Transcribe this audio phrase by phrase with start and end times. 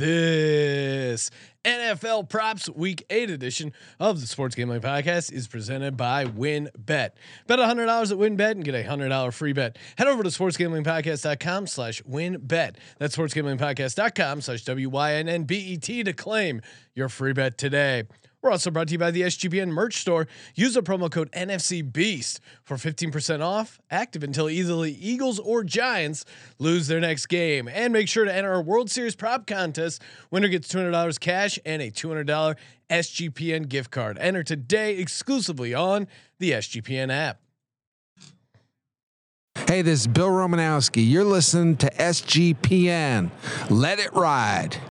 [0.00, 1.30] This
[1.62, 6.70] NFL Props Week 8 edition of the Sports Gambling Podcast is presented by WynnBet.
[6.86, 9.76] Bet $100 at WynnBet and get a $100 free bet.
[9.98, 12.76] Head over to sportsgamblingpodcast.com slash WinBet.
[12.98, 16.62] That's sportsgamblingpodcast.com slash W-Y-N-N-B-E-T to claim
[16.94, 18.04] your free bet today.
[18.42, 20.26] We're also brought to you by the SGPN merch store.
[20.54, 25.62] Use the promo code NFC Beast for 15% off, active until either the Eagles or
[25.62, 26.24] Giants
[26.58, 27.68] lose their next game.
[27.68, 30.02] And make sure to enter our World Series prop contest.
[30.30, 32.56] Winner gets $200 cash and a $200
[32.88, 34.16] SGPN gift card.
[34.18, 37.40] Enter today exclusively on the SGPN app.
[39.66, 41.08] Hey, this is Bill Romanowski.
[41.08, 43.30] You're listening to SGPN.
[43.68, 44.89] Let it ride.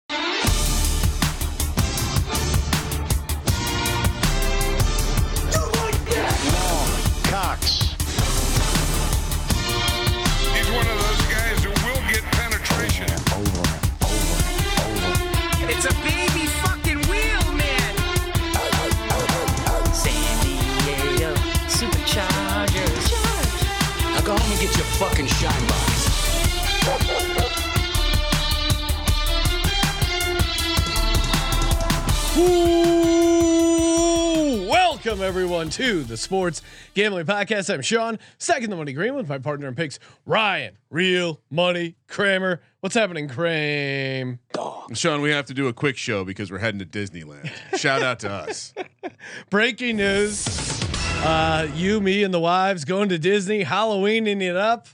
[24.98, 26.06] Fucking shine box.
[32.39, 36.62] Ooh, welcome everyone to the Sports
[36.94, 37.72] Gambling Podcast.
[37.72, 42.62] I'm Sean, second the money green with my partner in picks, Ryan, real money Kramer.
[42.80, 44.39] What's happening, Kramer?
[44.94, 47.50] Sean, we have to do a quick show because we're heading to Disneyland.
[47.77, 48.72] Shout out to us.
[49.50, 50.86] Breaking news.
[51.25, 54.86] Uh, you, me, and the wives going to Disney, Halloweening it up.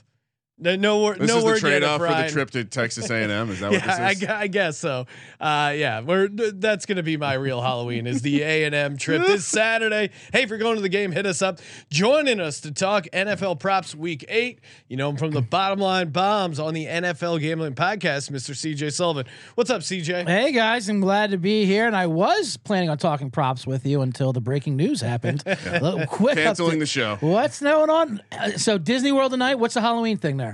[0.59, 2.63] No, no, wor- This no is the word trade yet, off for the trip to
[2.63, 3.49] Texas A&M.
[3.49, 4.27] Is that Yeah, what this is?
[4.27, 5.07] gu- I guess so.
[5.41, 9.25] Uh, yeah, we're that's gonna be my real Halloween is the A and M trip
[9.25, 10.11] this Saturday.
[10.31, 11.59] Hey, if you're going to the game, hit us up.
[11.89, 14.59] Joining us to talk NFL props week eight.
[14.87, 18.51] You know him from the Bottom Line Bombs on the NFL Gambling Podcast, Mr.
[18.53, 19.25] CJ Sullivan.
[19.55, 20.27] What's up, CJ?
[20.27, 23.87] Hey guys, I'm glad to be here, and I was planning on talking props with
[23.87, 25.43] you until the breaking news happened.
[25.45, 26.79] Little quick Canceling update.
[26.79, 27.17] the show.
[27.21, 28.21] What's going on?
[28.31, 29.55] Uh, so Disney World tonight.
[29.55, 30.52] What's the Halloween thing there?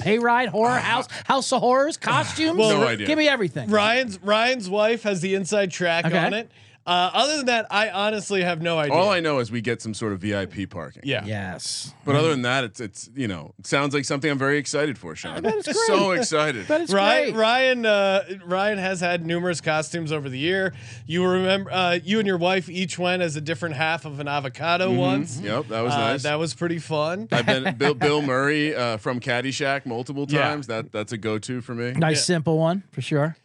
[0.00, 0.80] Pay ride, horror uh-huh.
[0.80, 2.58] house, house of horrors, costumes.
[2.58, 3.06] Well, No idea.
[3.06, 3.70] Give me everything.
[3.70, 6.18] Ryan's Ryan's wife has the inside track Okay.
[6.18, 6.50] on it.
[6.88, 8.94] Uh, other than that, I honestly have no idea.
[8.94, 11.02] All I know is we get some sort of VIP parking.
[11.04, 11.24] yeah.
[11.26, 14.56] Yes, But other than that, it's it's you know it sounds like something I'm very
[14.58, 15.42] excited for, Sean.
[15.42, 15.76] bet it's great.
[15.86, 16.66] So excited.
[16.66, 17.40] but it's Ryan great.
[17.40, 20.72] Ryan uh, Ryan has had numerous costumes over the year.
[21.06, 24.26] You remember uh, you and your wife each went as a different half of an
[24.28, 25.38] avocado once.
[25.40, 26.22] Yep, that was Uh, nice.
[26.22, 27.28] That was pretty fun.
[27.32, 30.48] I've been Bill, Bill Murray uh, from Caddyshack multiple Yeah.
[30.48, 30.66] times.
[30.68, 31.92] That that's a go-to for me.
[31.92, 32.22] nice Yeah.
[32.36, 33.36] simple one for sure.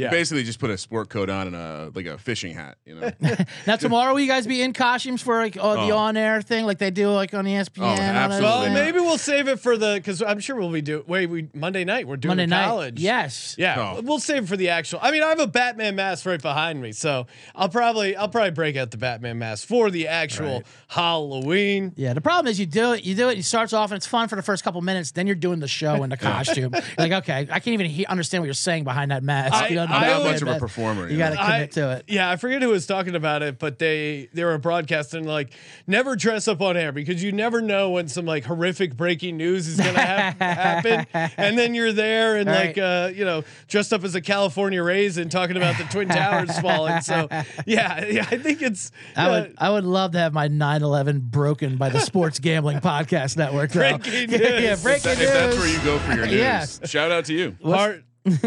[0.00, 0.10] Yeah.
[0.10, 2.78] Basically, just put a sport coat on and a like a fishing hat.
[2.84, 3.10] You know.
[3.66, 5.98] Now tomorrow, will you guys be in costumes for like oh, the Oh.
[5.98, 7.82] on-air thing, like they do like on ESPN?
[7.82, 8.44] Oh, absolutely.
[8.48, 8.74] Well, stuff?
[8.74, 11.04] maybe we'll save it for the because I'm sure we'll be doing.
[11.06, 12.98] Wait, we Monday night we're doing Monday the night.
[12.98, 13.54] Yes.
[13.58, 14.00] Yeah, Oh.
[14.02, 14.98] we'll save it for the actual.
[15.02, 18.50] I mean, I have a Batman mask right behind me, so I'll probably I'll probably
[18.52, 21.92] break out the Batman mask for the actual Halloween.
[21.96, 24.06] Yeah, the problem is you do it, you do it, it starts off and it's
[24.06, 26.72] fun for the first couple minutes, then you're doing the show in the costume.
[26.98, 29.54] Like, okay, I can't even he- understand what you're saying behind that mask.
[29.54, 31.06] I- you know, I the I'm not always- much of a performer.
[31.06, 32.04] You You got to commit to it.
[32.08, 35.52] Yeah, I forget who was talking about it, but they they were broadcasting like
[35.86, 39.66] never dress up on air because you never know when some like horrific breaking news
[39.68, 41.06] is gonna hap- happen,
[41.36, 42.78] and then you're there and like Right.
[42.78, 47.00] uh, you know dressed up as a California raisin talking about the twin towers falling.
[47.00, 47.28] So
[47.66, 51.20] yeah, yeah, I think it's I uh, would I would love to have my 9/11
[51.22, 53.70] broken by the Sports Gambling Podcast Network.
[53.72, 53.80] though.
[53.98, 54.82] Breaking yeah, yeah, news.
[54.82, 55.30] breaking If news.
[55.32, 56.80] that's where you go for your news, Yes.
[56.90, 57.56] shout out to you.
[57.64, 58.04] hard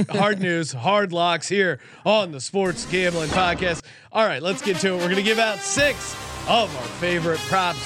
[0.09, 3.84] hard news, hard locks here on the Sports Gambling Podcast.
[4.11, 4.97] All right, let's get to it.
[4.97, 6.13] We're gonna give out six
[6.47, 7.79] of our favorite props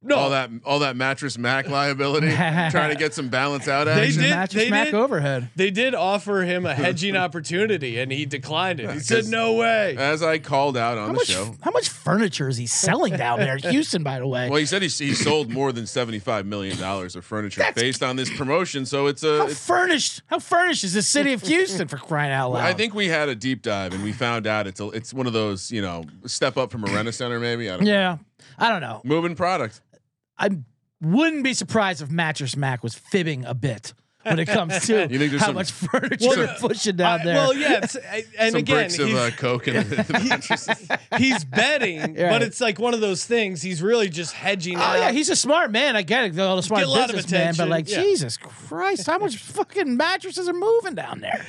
[0.06, 0.16] No?
[0.16, 4.22] All that all that mattress Mack liability, trying to get some balance out They action.
[4.22, 5.48] did- Mattress Mack did- overhead.
[5.56, 8.90] They did offer him a hedging opportunity, and he declined it.
[8.92, 11.26] He said, "No way." As I called out on How the much?
[11.26, 11.54] show.
[11.62, 14.02] How much furniture is he selling down there in Houston?
[14.02, 17.16] By the way, Well, he said he, he sold more than seventy five million dollars
[17.16, 18.86] of furniture That's- based on this promotion.
[18.86, 19.38] So it's a.
[19.38, 20.22] how it's- furnished?
[20.26, 22.64] How furnished is the city of Houston for crying out loud?
[22.64, 25.26] I think we had a deep dive and we found out it's a, it's one
[25.26, 27.68] of those you know step up from a rent center maybe.
[27.70, 27.90] I don't know.
[27.92, 28.18] Yeah,
[28.58, 29.00] I don't know.
[29.04, 29.80] Moving product.
[30.38, 30.50] I
[31.02, 33.92] wouldn't be surprised if Mattress Mack was fibbing a bit
[34.22, 37.20] when it comes to You think there's how some- much furniture Well, they're pushing down
[37.20, 37.34] I- there.
[37.36, 41.44] well, yeah, it's, I- and Some again, bricks of he's, uh, coke in the, he's
[41.44, 43.62] betting, but it's like one of those things.
[43.62, 44.98] He's really just hedging Oh out.
[44.98, 45.96] yeah, he's a smart man.
[45.96, 46.38] I get it.
[46.40, 48.00] All the smart Get a lot of businessman, but like yeah.
[48.02, 51.44] Jesus Christ, how much fucking mattresses are moving down there?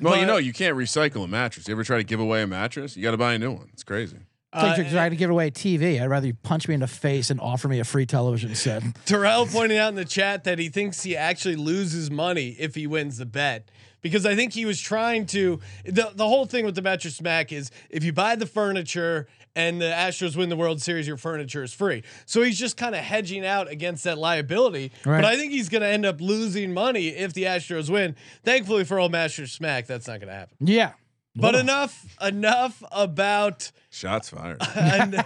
[0.00, 1.68] Well, you know you can't recycle a mattress.
[1.68, 2.96] You ever try to give away a mattress?
[2.96, 3.68] You got to buy a new one.
[3.72, 4.18] It's crazy.
[4.54, 6.00] Like Uh, you're trying to give away a TV.
[6.00, 8.82] I'd rather you punch me in the face and offer me a free television set.
[9.06, 12.86] Terrell pointed out in the chat that he thinks he actually loses money if he
[12.86, 13.68] wins the bet.
[14.00, 17.52] Because I think he was trying to the the whole thing with the mattress smack
[17.52, 21.62] is if you buy the furniture and the Astros win the World Series, your furniture
[21.62, 22.02] is free.
[22.26, 24.92] So he's just kind of hedging out against that liability.
[25.06, 25.22] Right.
[25.22, 28.14] But I think he's going to end up losing money if the Astros win.
[28.44, 30.56] Thankfully for old Master smack, that's not going to happen.
[30.60, 30.92] Yeah.
[31.36, 34.60] But enough enough about Shots fired.
[34.76, 35.24] and,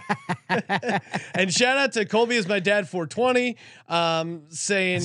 [1.35, 3.57] and shout out to Colby is my dad 420
[3.89, 5.03] um, saying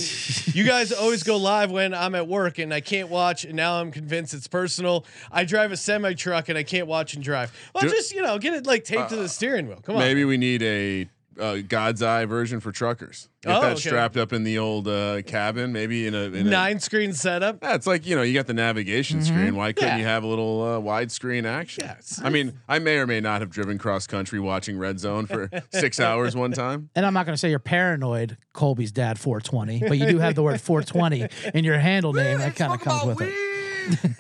[0.48, 3.80] you guys always go live when I'm at work and I can't watch and now
[3.80, 5.06] I'm convinced it's personal.
[5.32, 7.58] I drive a semi truck and I can't watch and drive.
[7.74, 9.80] Well, Do- just you know, get it like taped to the steering wheel.
[9.82, 10.02] Come on.
[10.02, 11.08] Maybe we need a
[11.40, 13.30] uh, God's eye version for truckers.
[13.42, 13.80] Get Oh, that okay.
[13.82, 17.60] strapped up in the old uh, cabin, maybe in a, in a Nine screen setup.
[17.62, 19.56] Yeah, it's like you know you got the navigation screen.
[19.56, 19.98] Why couldn't Mm-hmm.
[19.98, 20.04] Yeah.
[20.04, 21.84] you have a little uh, widescreen action?
[21.86, 22.22] Yes.
[22.24, 25.50] I mean, I may or may not have driven cross country watching Red Zone for
[25.74, 26.90] six hours one time.
[26.96, 30.36] And I'm not going to say you're paranoid, Colby's dad 420, but you do have
[30.36, 32.38] the word 420 in your handle name.
[32.40, 33.34] That kind of comes with it.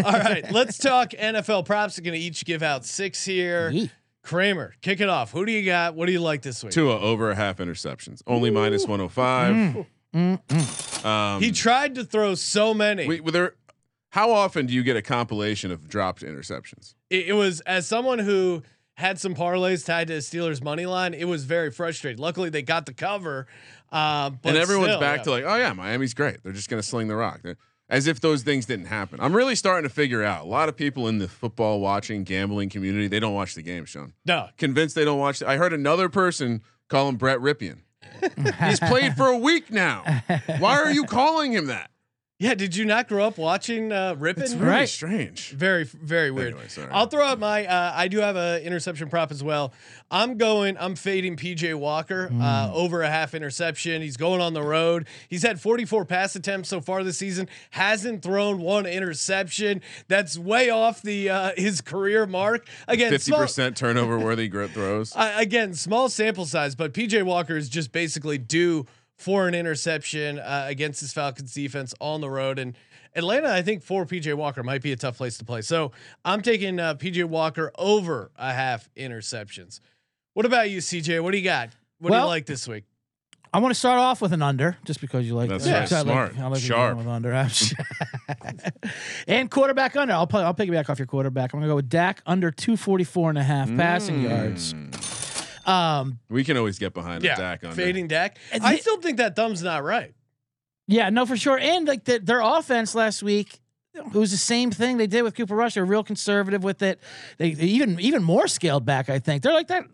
[0.04, 1.98] All right, let's talk NFL props.
[1.98, 3.69] We're going to each give out six here.
[3.69, 3.89] Yee.
[4.24, 5.31] Kramer, kick it off.
[5.31, 5.96] Who do you got?
[5.96, 6.72] What do you like this week?
[6.74, 9.86] Tua over a half interceptions, only minus one hundred five.
[10.16, 11.06] Mm.
[11.06, 13.08] Um, He tried to throw so many.
[13.08, 13.56] we, were there,
[14.10, 16.96] how often do you get a compilation of dropped interceptions?
[17.10, 18.64] it, it was as someone who
[18.96, 21.14] had some parlays tied to the Steelers money line.
[21.16, 22.22] It was very frustrating.
[22.22, 23.48] Luckily, they got the cover.
[23.92, 25.24] Um, but and everyone's still, back yeah.
[25.24, 26.44] to like, oh yeah, Miami's great.
[26.44, 27.42] They're just going to sling the rock.
[27.44, 27.58] They're-
[27.94, 29.19] as if those things didn't happen.
[29.22, 32.69] I'm really starting to figure out a lot of people in the football watching gambling
[32.69, 33.07] community.
[33.07, 34.13] They don't watch the game, Sean.
[34.25, 34.50] no.
[34.57, 35.44] convinced they don't watch.
[35.44, 37.81] I heard another person call him Brett Rypien.
[38.68, 40.04] He's played for a week now.
[40.57, 41.92] Why are you calling him that?
[42.44, 44.40] Yeah, did you not grow up watching uh, Rypien?
[44.40, 44.90] It's very Right.
[44.90, 45.51] strange.
[45.51, 46.56] Very, very weird.
[46.56, 46.90] Anyway.
[46.92, 47.66] I'll throw out my.
[47.66, 49.72] Uh, I do have a interception prop as well.
[50.12, 50.75] I'm going.
[50.78, 54.01] I'm fading PJ Walker uh, over a half interception.
[54.01, 55.07] He's going on the road.
[55.30, 57.48] He's had 44 pass attempts so far this season.
[57.72, 59.81] Hasn't thrown one interception.
[60.10, 62.68] That's way off the uh, his career mark.
[62.89, 65.13] Again, Fifty small- percent turnover worthy throws.
[65.18, 68.86] Again, small sample size, but PJ Walker is just basically due
[69.17, 72.60] for an interception uh, against this Falcons defense on the road.
[72.60, 72.75] And
[73.15, 75.62] Atlanta, I think for PJ Walker might be a tough place to play.
[75.62, 75.91] So
[76.25, 79.79] I'm taking uh, PJ Walker over a half interceptions.
[80.34, 81.22] What about you, CJ?
[81.24, 81.70] What do you got?
[82.00, 82.86] What do you like this week?
[83.55, 85.91] I want to start off with an under, just because you like That's that.
[85.91, 85.91] right.
[85.91, 86.39] I like- Smart.
[86.39, 86.96] I like Sharp.
[86.96, 87.34] going with under.
[89.27, 90.13] and quarterback under.
[90.13, 91.53] I'll play, I'll piggyback off your quarterback.
[91.53, 94.29] I'm gonna go with Dak under 244 and a half passing Mm.
[94.29, 94.74] yards.
[95.65, 97.75] Um, We can always get behind Yeah, a Dak under.
[97.75, 98.38] fading Dak.
[98.51, 100.13] And I the- still think that thumb's not right.
[100.88, 101.58] yeah, no, for sure.
[101.58, 103.60] And like the, their offense last week,
[103.96, 105.75] it was the same thing they did with Cooper Rush.
[105.75, 107.00] They're real conservative with it.
[107.38, 109.08] They, they even even more scaled back.
[109.10, 109.86] I think they're like that.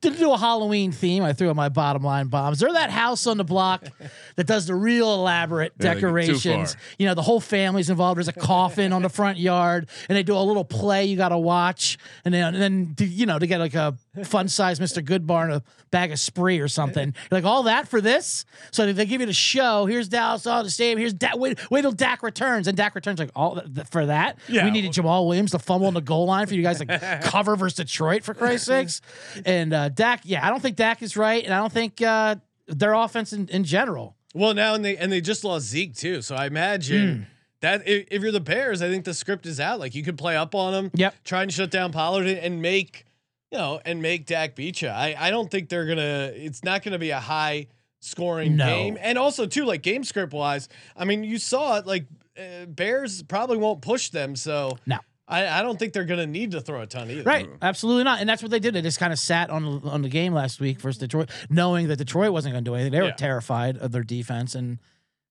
[0.00, 2.58] To do a Halloween theme, I threw in my bottom line bombs.
[2.58, 3.86] They're that house on the block
[4.36, 6.72] that does the real elaborate Yeah, they get too decorations.
[6.74, 6.82] far.
[6.98, 8.18] You know, the whole family's involved.
[8.18, 11.28] There's a coffin on the front yard, and they do a little play you got
[11.28, 14.78] to watch, and then and then to, you know to get like a fun size
[14.78, 15.04] Mr.
[15.04, 17.14] Goodbar and a bag of spree or something.
[17.30, 18.44] You're like all that for this?
[18.70, 19.86] So they give you the show.
[19.86, 20.98] Here's Dallas, all the same.
[20.98, 21.36] Here's Dak.
[21.36, 24.38] Wait, wait till Dak returns, and Dak returns like all th- th- for that.
[24.48, 24.64] Yeah.
[24.64, 27.56] we needed Jamaal Williams to fumble on the goal line for you guys to cover
[27.56, 29.00] versus Detroit for Christ's sakes.
[29.44, 32.36] And uh, Dak, yeah, I don't think Dak is right, and I don't think uh,
[32.66, 34.16] their offense in, in general.
[34.34, 36.20] Well, now and they and they just lost Zeke too.
[36.20, 37.26] So I imagine
[37.62, 39.80] that if, if you're the Bears, I think the script is out.
[39.80, 40.90] Like you could play up on them.
[40.94, 41.14] Yep.
[41.24, 43.05] Try and shut down Pollard and make,
[43.50, 44.88] you know, and make Dak beat you.
[44.88, 46.32] I I don't think they're gonna.
[46.34, 47.68] It's not gonna be a high
[48.00, 48.66] scoring No.
[48.66, 48.98] game.
[49.00, 51.86] And also too, like game script wise, I mean, you saw it.
[51.86, 52.06] Like
[52.38, 54.36] uh, Bears probably won't push them.
[54.36, 54.98] So No.
[55.28, 57.24] I, I don't think they're gonna need to throw a ton either.
[57.24, 58.74] Right, absolutely not, and that's what they did.
[58.74, 61.96] They just kind of sat on on the game last week versus Detroit, knowing that
[61.96, 62.92] Detroit wasn't going to do anything.
[62.92, 63.14] They were Yeah.
[63.14, 64.78] terrified of their defense, and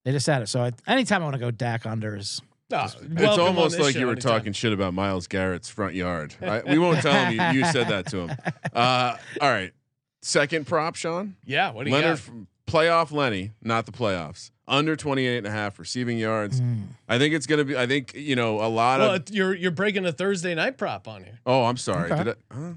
[0.04, 0.48] they just sat it.
[0.50, 4.14] So I, anytime I want to go Dak under is It's almost like you were
[4.14, 4.32] anytime.
[4.40, 6.34] talking shit about Myles Garrett's front yard.
[6.42, 8.32] I, we won't tell him you, you said that to him.
[8.74, 9.72] Uh, all right.
[10.22, 11.36] Second prop, Sean.
[11.46, 11.72] Yeah.
[11.72, 12.74] What do you Leonard got?
[12.74, 14.52] playoff Lenny, not the playoffs.
[14.68, 16.60] Under 28 and a half receiving yards.
[16.60, 16.82] Hmm.
[17.08, 19.54] I think it's going to be I think, you know, a lot Well, of you're
[19.56, 21.40] you're breaking a Thursday night prop on here.
[21.46, 22.12] Oh, I'm sorry.
[22.12, 22.24] Okay.
[22.26, 22.74] Did I, uh,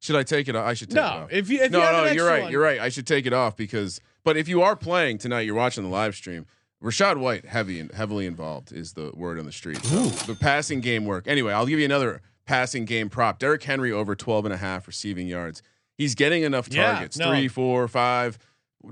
[0.00, 0.64] should I take it off?
[0.66, 1.32] I should take it No, off.
[1.32, 2.42] if you if no, you no, you're right.
[2.44, 2.80] one- You're right.
[2.80, 5.90] I should take it off because but if you are playing tonight, you're watching the
[5.90, 6.46] live stream.
[6.84, 9.82] Rachaad White, heavy and heavily involved, is the word on the street.
[9.84, 11.26] So the passing game work.
[11.26, 13.38] Anyway, I'll give you another passing game prop.
[13.38, 15.62] Derrick Henry over 12 and a half receiving yards.
[15.96, 17.30] He's getting enough Yeah, targets, no.
[17.30, 18.38] three, four, five,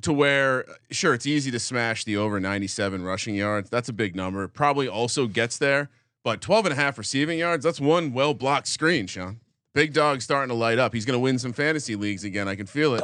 [0.00, 3.68] to where sure it's easy to smash the over 97 rushing yards.
[3.68, 4.49] That's a big number.
[4.49, 5.90] Probably also gets there,
[6.25, 9.40] but 12 and a half receiving yards, that's one well blocked screen, Sean.
[9.75, 10.94] Big dog starting to light up.
[10.94, 12.46] He's going to win some fantasy leagues again.
[12.49, 13.02] I can feel it.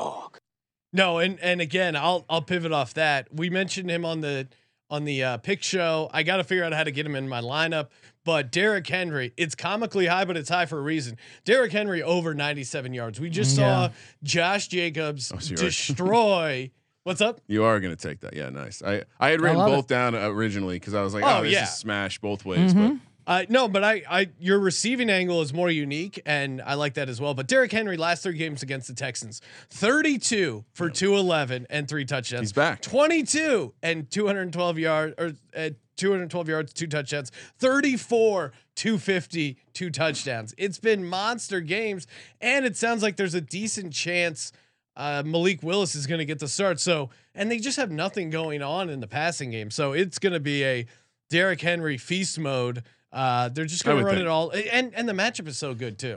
[0.92, 3.28] No, and and again, I'll I'll pivot off that.
[3.34, 4.48] We mentioned him on the
[4.90, 6.10] on the uh, pick show.
[6.12, 7.88] I got to figure out how to get him in my lineup.
[8.24, 11.16] But Derrick Henry, it's comically high, but it's high for a reason.
[11.44, 13.20] Derrick Henry over 97 yards.
[13.20, 13.90] We just mm, saw
[14.22, 16.70] Josh Jacobs Oh, so destroy.
[17.04, 17.40] What's up?
[17.46, 18.34] You are going to take that.
[18.34, 18.82] Yeah, nice.
[18.82, 21.42] I, I had written love both down uh, originally because I was like, Oh, oh,
[21.42, 21.62] this yeah.
[21.62, 22.74] is smash both ways.
[22.74, 22.88] Mm-hmm.
[22.88, 26.94] But Uh, no, but I, I, your receiving angle is more unique, and I like
[26.94, 27.34] that as well.
[27.34, 32.40] But Derrick Henry, last three games against the Texans, 32 for 211 and three touchdowns.
[32.40, 32.80] He's back.
[32.80, 37.30] 22 and 212 yards, or uh, 212 yards, two touchdowns.
[37.58, 40.54] 34, 250, two touchdowns.
[40.56, 42.06] It's been monster games,
[42.40, 44.52] and it sounds like there's a decent chance
[44.96, 46.80] uh, Malik Willis is going to get the start.
[46.80, 49.70] So, and they just have nothing going on in the passing game.
[49.70, 50.86] So it's going to be a
[51.30, 52.82] Derrick Henry feast mode.
[53.12, 54.26] Uh, they're just going to run think.
[54.26, 56.16] it all, and and the matchup is so good too.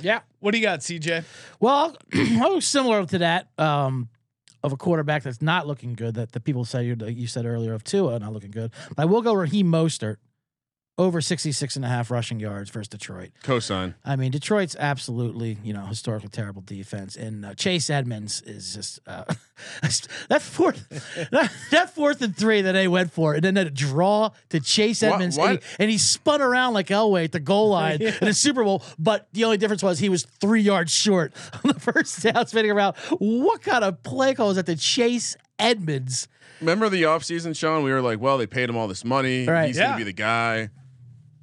[0.00, 0.20] yeah.
[0.40, 1.24] What do you got, CJ?
[1.58, 4.08] Well, I was similar to that um,
[4.62, 6.14] of a quarterback that's not looking good.
[6.14, 8.72] That the people say you you said earlier of Tua not looking good.
[8.94, 10.16] But I will go Raheem Mostert
[10.98, 13.30] over 66 and a half rushing yards versus Detroit.
[13.44, 13.94] cosign.
[14.04, 18.98] I mean, Detroit's absolutely, you know, historically terrible defense, and uh, Chase Edmonds is just
[19.06, 19.22] uh,
[20.28, 20.88] that fourth,
[21.30, 25.02] that, that fourth and three that they went for, and then that draw to Chase
[25.02, 25.48] Edmonds, what?
[25.50, 28.64] And, he, and he spun around like Elway at the goal line in the Super
[28.64, 28.82] Bowl.
[28.98, 32.72] But the only difference was he was three yards short on the first down, spinning
[32.72, 32.96] around.
[33.18, 36.26] What kind of play call is that to Chase Edmonds?
[36.60, 37.84] Remember the offseason, Sean?
[37.84, 39.46] We were like, well, they paid him all this money.
[39.46, 39.68] Right.
[39.68, 39.84] He's Yeah.
[39.84, 40.70] going to be the guy.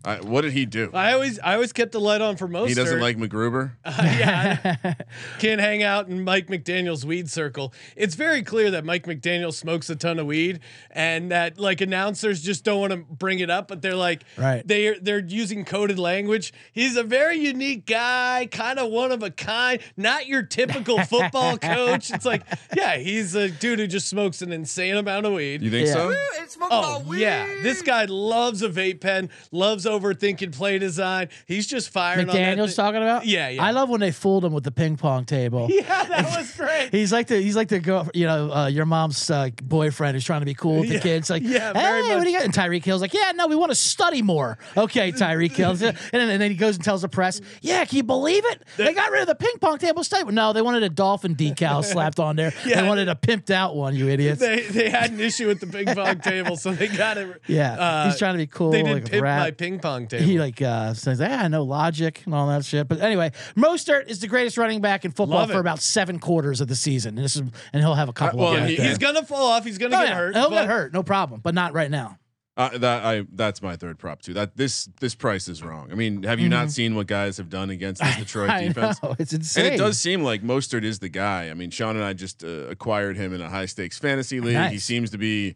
[0.05, 0.91] I, what did he do?
[0.93, 2.69] I always I always kept the light on for most.
[2.69, 3.71] He doesn't like McGruber.
[3.85, 4.93] Uh, yeah,
[5.39, 7.73] can't hang out in Mike McDaniel's weed circle.
[7.95, 10.59] It's very clear that Mike McDaniel smokes a ton of weed,
[10.91, 14.67] and that like announcers just don't want to bring it up, but they're like, Right.
[14.67, 16.53] They're they're using coded language.
[16.73, 21.57] He's a very unique guy, kind of one of a kind, not your typical football
[21.59, 22.11] coach.
[22.11, 22.43] It's like,
[22.75, 25.61] yeah, he's a dude who just smokes an insane amount of weed.
[25.61, 25.93] You think Yeah.
[25.93, 26.15] so?
[26.61, 31.29] Oh yeah, this guy loves a vape pen, loves overthinking play design.
[31.45, 32.27] He's just firing.
[32.27, 33.25] McDaniel's talking about?
[33.25, 33.63] Yeah, yeah.
[33.63, 35.69] I love when they fooled him with the ping pong table.
[35.75, 36.89] Yeah, that was great.
[36.91, 40.23] He's like the he's like the girl, you know, uh, your mom's uh, boyfriend who's
[40.23, 41.29] trying to be cool with the kids.
[41.29, 42.45] Like, Yeah, hey, what do you got?
[42.45, 44.57] And Tyreek Hill's like, yeah, no, we want to study more.
[44.77, 45.95] Okay, Tyreek Hill, and then,
[46.29, 48.63] and then he goes and tells the press, yeah, can you believe it?
[48.77, 50.31] They got rid of the ping pong table study.
[50.31, 52.53] No, they wanted a dolphin decal slapped on there.
[52.65, 52.81] Yeah.
[52.81, 53.95] They wanted a pimped out one.
[53.95, 54.39] You idiots.
[54.39, 57.41] they they had an issue with the ping pong table, so they got it.
[57.47, 58.71] yeah, uh, he's trying to be cool.
[58.71, 60.25] They did like pimp my ping pong table.
[60.25, 64.07] He like uh, says, "Yeah, I know logic and all that shit." But anyway, Mostert
[64.07, 65.59] is the greatest running back in football Love for it.
[65.61, 68.39] about seven quarters of the season, and this is and he'll have a couple.
[68.39, 69.63] well, of he- he's gonna fall off.
[69.65, 70.35] He's gonna Oh, get yeah, hurt.
[70.35, 72.17] He'll but get hurt, no problem, but not right now.
[72.57, 74.33] Uh, that I that's my third prop too.
[74.33, 75.89] That this this price is wrong.
[75.91, 78.57] I mean, have you not seen what guys have done against this Detroit Mm-hmm.
[78.63, 79.03] I defense?
[79.03, 79.65] know it's insane.
[79.65, 81.49] And it does seem like Mostert is the guy.
[81.49, 84.69] I mean, Sean and I just uh, acquired him in a high stakes fantasy league.
[84.71, 85.55] He seems to be,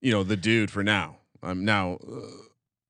[0.00, 1.18] you know, the dude for now.
[1.42, 2.20] I'm um, now, uh,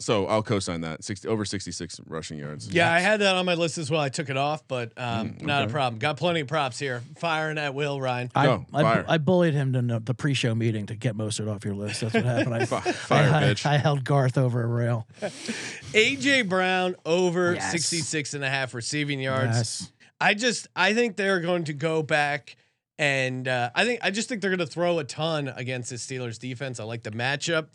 [0.00, 1.02] so I'll co-sign that.
[1.02, 2.68] 60, over sixty six rushing yards.
[2.68, 4.00] Yeah, I had that on my list as well.
[4.00, 5.98] I took it off, but um, Mm, not a problem.
[5.98, 7.02] Got plenty of props here.
[7.16, 8.30] Firing at will, Ryan.
[8.34, 9.04] I, Go, I, fire.
[9.08, 12.00] I bullied him to the- the pre-show meeting to get Mostert off your list.
[12.02, 12.54] That's what happened.
[12.54, 13.66] I, fire, I, bitch.
[13.66, 15.06] I held Garth over a rail.
[15.92, 17.72] AJ Brown over Yes.
[17.72, 19.56] 66 and a half receiving yards.
[19.56, 19.92] Yes.
[20.20, 22.56] I just I think they're going to go back
[22.98, 25.96] and uh, I think I just think they're going to throw a ton against the
[25.96, 26.80] Steelers defense.
[26.80, 27.68] I like the matchup.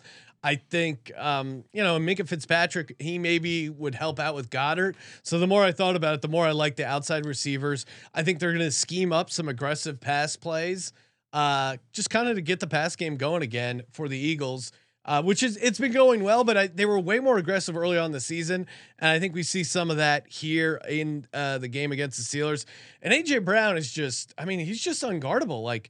[0.43, 2.95] I think um, you know Minkah Fitzpatrick.
[2.99, 4.95] He maybe would help out with Goedert.
[5.23, 7.85] So the more I thought about it, the more I like the outside receivers.
[8.13, 10.91] I think they're going to scheme up some aggressive pass plays,
[11.31, 14.71] uh, just kind of to get the pass game going again for the Eagles.
[15.05, 17.97] Uh, which is it's been going well, but I, they were way more aggressive early
[17.97, 18.65] on the season,
[18.99, 22.23] and I think we see some of that here in uh, the game against the
[22.23, 22.63] Steelers.
[23.01, 25.61] And AJ Brown is just, I mean, he's just unguardable.
[25.61, 25.89] Like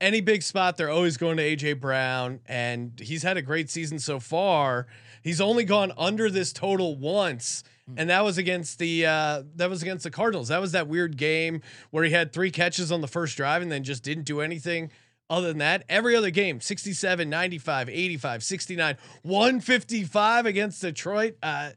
[0.00, 3.98] any big spot, they're always going to AJ Brown, and he's had a great season
[3.98, 4.86] so far.
[5.22, 7.64] He's only gone under this total once,
[7.96, 10.48] and that was against the uh, that was against the Cardinals.
[10.48, 13.70] That was that weird game where he had three catches on the first drive and
[13.70, 14.90] then just didn't do anything.
[15.30, 21.36] Other than that, every other game 67, 95, 85, 69, 155 against Detroit.
[21.42, 21.70] Uh,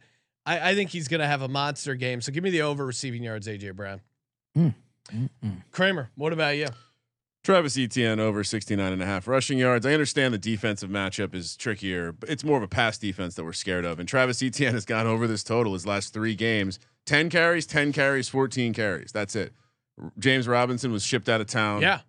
[0.46, 2.22] I, I think he's going to have a monster game.
[2.22, 4.00] So give me the over receiving yards, AJ Brown.
[5.72, 6.68] Kramer, what about you?
[7.44, 9.86] Travis Etienne over 69 and a half rushing yards.
[9.86, 13.44] I understand the defensive matchup is trickier, but it's more of a pass defense that
[13.44, 14.00] we're scared of.
[14.00, 17.94] And Travis Etienne has gone over this total his last three games 10 carries, 10
[17.94, 19.12] carries, 14 carries.
[19.12, 19.54] That's it.
[20.20, 21.82] James Robinson was shipped out of town.
[21.82, 22.02] Yeah.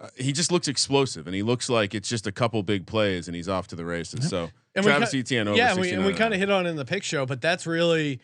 [0.00, 3.26] Uh, he just looks explosive and he looks like it's just a couple big plays
[3.28, 4.28] and he's off to the races.
[4.28, 6.50] So And Travis ki- Etienne over Yeah, and we, 69 and we kind of hit
[6.50, 8.20] on in the pick show, but that's really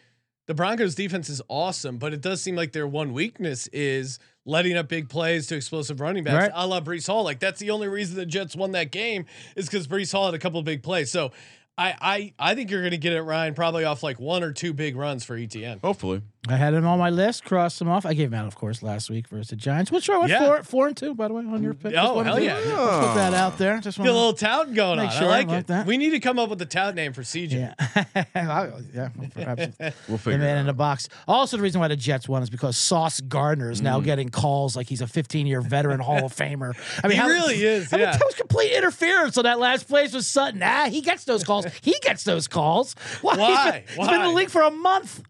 [0.48, 4.76] the Broncos defense is awesome, but it does seem like their one weakness is letting
[4.76, 6.50] up big plays to explosive running backs, Right.
[6.54, 7.22] a la Breece Hall.
[7.22, 10.34] Like that's the only reason the Jets won that game is because Breece Hall had
[10.34, 11.10] a couple of big plays.
[11.12, 11.30] So
[11.76, 14.52] I I I think you're going to get it, Ryan, probably off like one or
[14.52, 15.80] two big runs for ETN.
[15.82, 16.22] Hopefully.
[16.48, 18.06] I had him on my list, crossed him off.
[18.06, 19.90] I gave him out, of course, last week versus the Giants.
[19.92, 20.38] Which I went Yeah.
[20.46, 21.94] four, four and two, by the way, on your pick.
[21.96, 22.54] Oh, hell to yeah.
[22.54, 23.80] Put that out there.
[23.80, 25.16] Just Get a little tout going Make on.
[25.16, 25.66] sure I like I it.
[25.68, 25.86] that.
[25.86, 27.52] We need to come up with a tout name for CJ.
[27.52, 28.24] yeah,
[28.94, 29.66] yeah, perhaps.
[30.08, 31.08] We'll the figure man it in the box.
[31.26, 33.84] Also, the reason why the Jets won is because Sauce Gardner is Mm.
[33.84, 36.74] now getting calls like he's a 15 year veteran Hall of Famer.
[37.04, 39.88] I mean, He how- really is, I mean, that was complete interference on that last
[39.88, 40.62] place with Sutton.
[40.62, 41.66] Ah, he gets those calls.
[41.82, 42.94] He gets those calls.
[43.22, 43.36] Why?
[43.38, 43.48] Why?
[43.86, 45.22] He's been, he's been in the league for a month.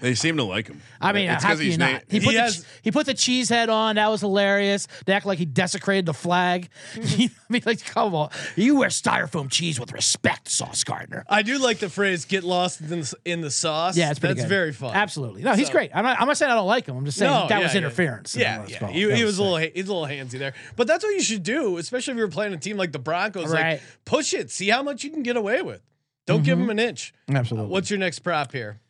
[0.00, 0.82] They seem to like him.
[1.00, 1.90] I mean, it's how because can you he's not?
[1.92, 2.02] named.
[2.08, 3.96] He He put, the, has- ch- he put the cheese head on.
[3.96, 4.88] That was hilarious.
[5.06, 6.68] They act like he desecrated the flag.
[6.96, 8.30] I mean, like, come on.
[8.56, 11.24] You wear styrofoam cheese with respect, Sauce Gardner.
[11.28, 14.34] I do like the phrase "get lost in the, in the sauce." Yeah, it's pretty
[14.34, 14.50] that's good.
[14.50, 14.94] very fun.
[14.94, 15.42] Absolutely.
[15.42, 15.92] No, he's So- great.
[15.94, 16.96] I'm not, I'm not saying I don't like him.
[16.96, 17.78] I'm just saying No, that yeah, was yeah.
[17.78, 18.36] interference.
[18.36, 18.88] Yeah, That's yeah.
[18.88, 21.10] He, he was was a little ha- he's a little handsy there, but that's what
[21.14, 23.50] you should do, especially if you're playing a team like the Broncos.
[23.50, 23.72] Right.
[23.72, 25.80] Like push it, see how much you can get away with.
[26.26, 26.68] Don't give mm-hmm.
[26.68, 27.14] them an inch.
[27.28, 27.70] Absolutely.
[27.70, 28.80] What's your next prop here?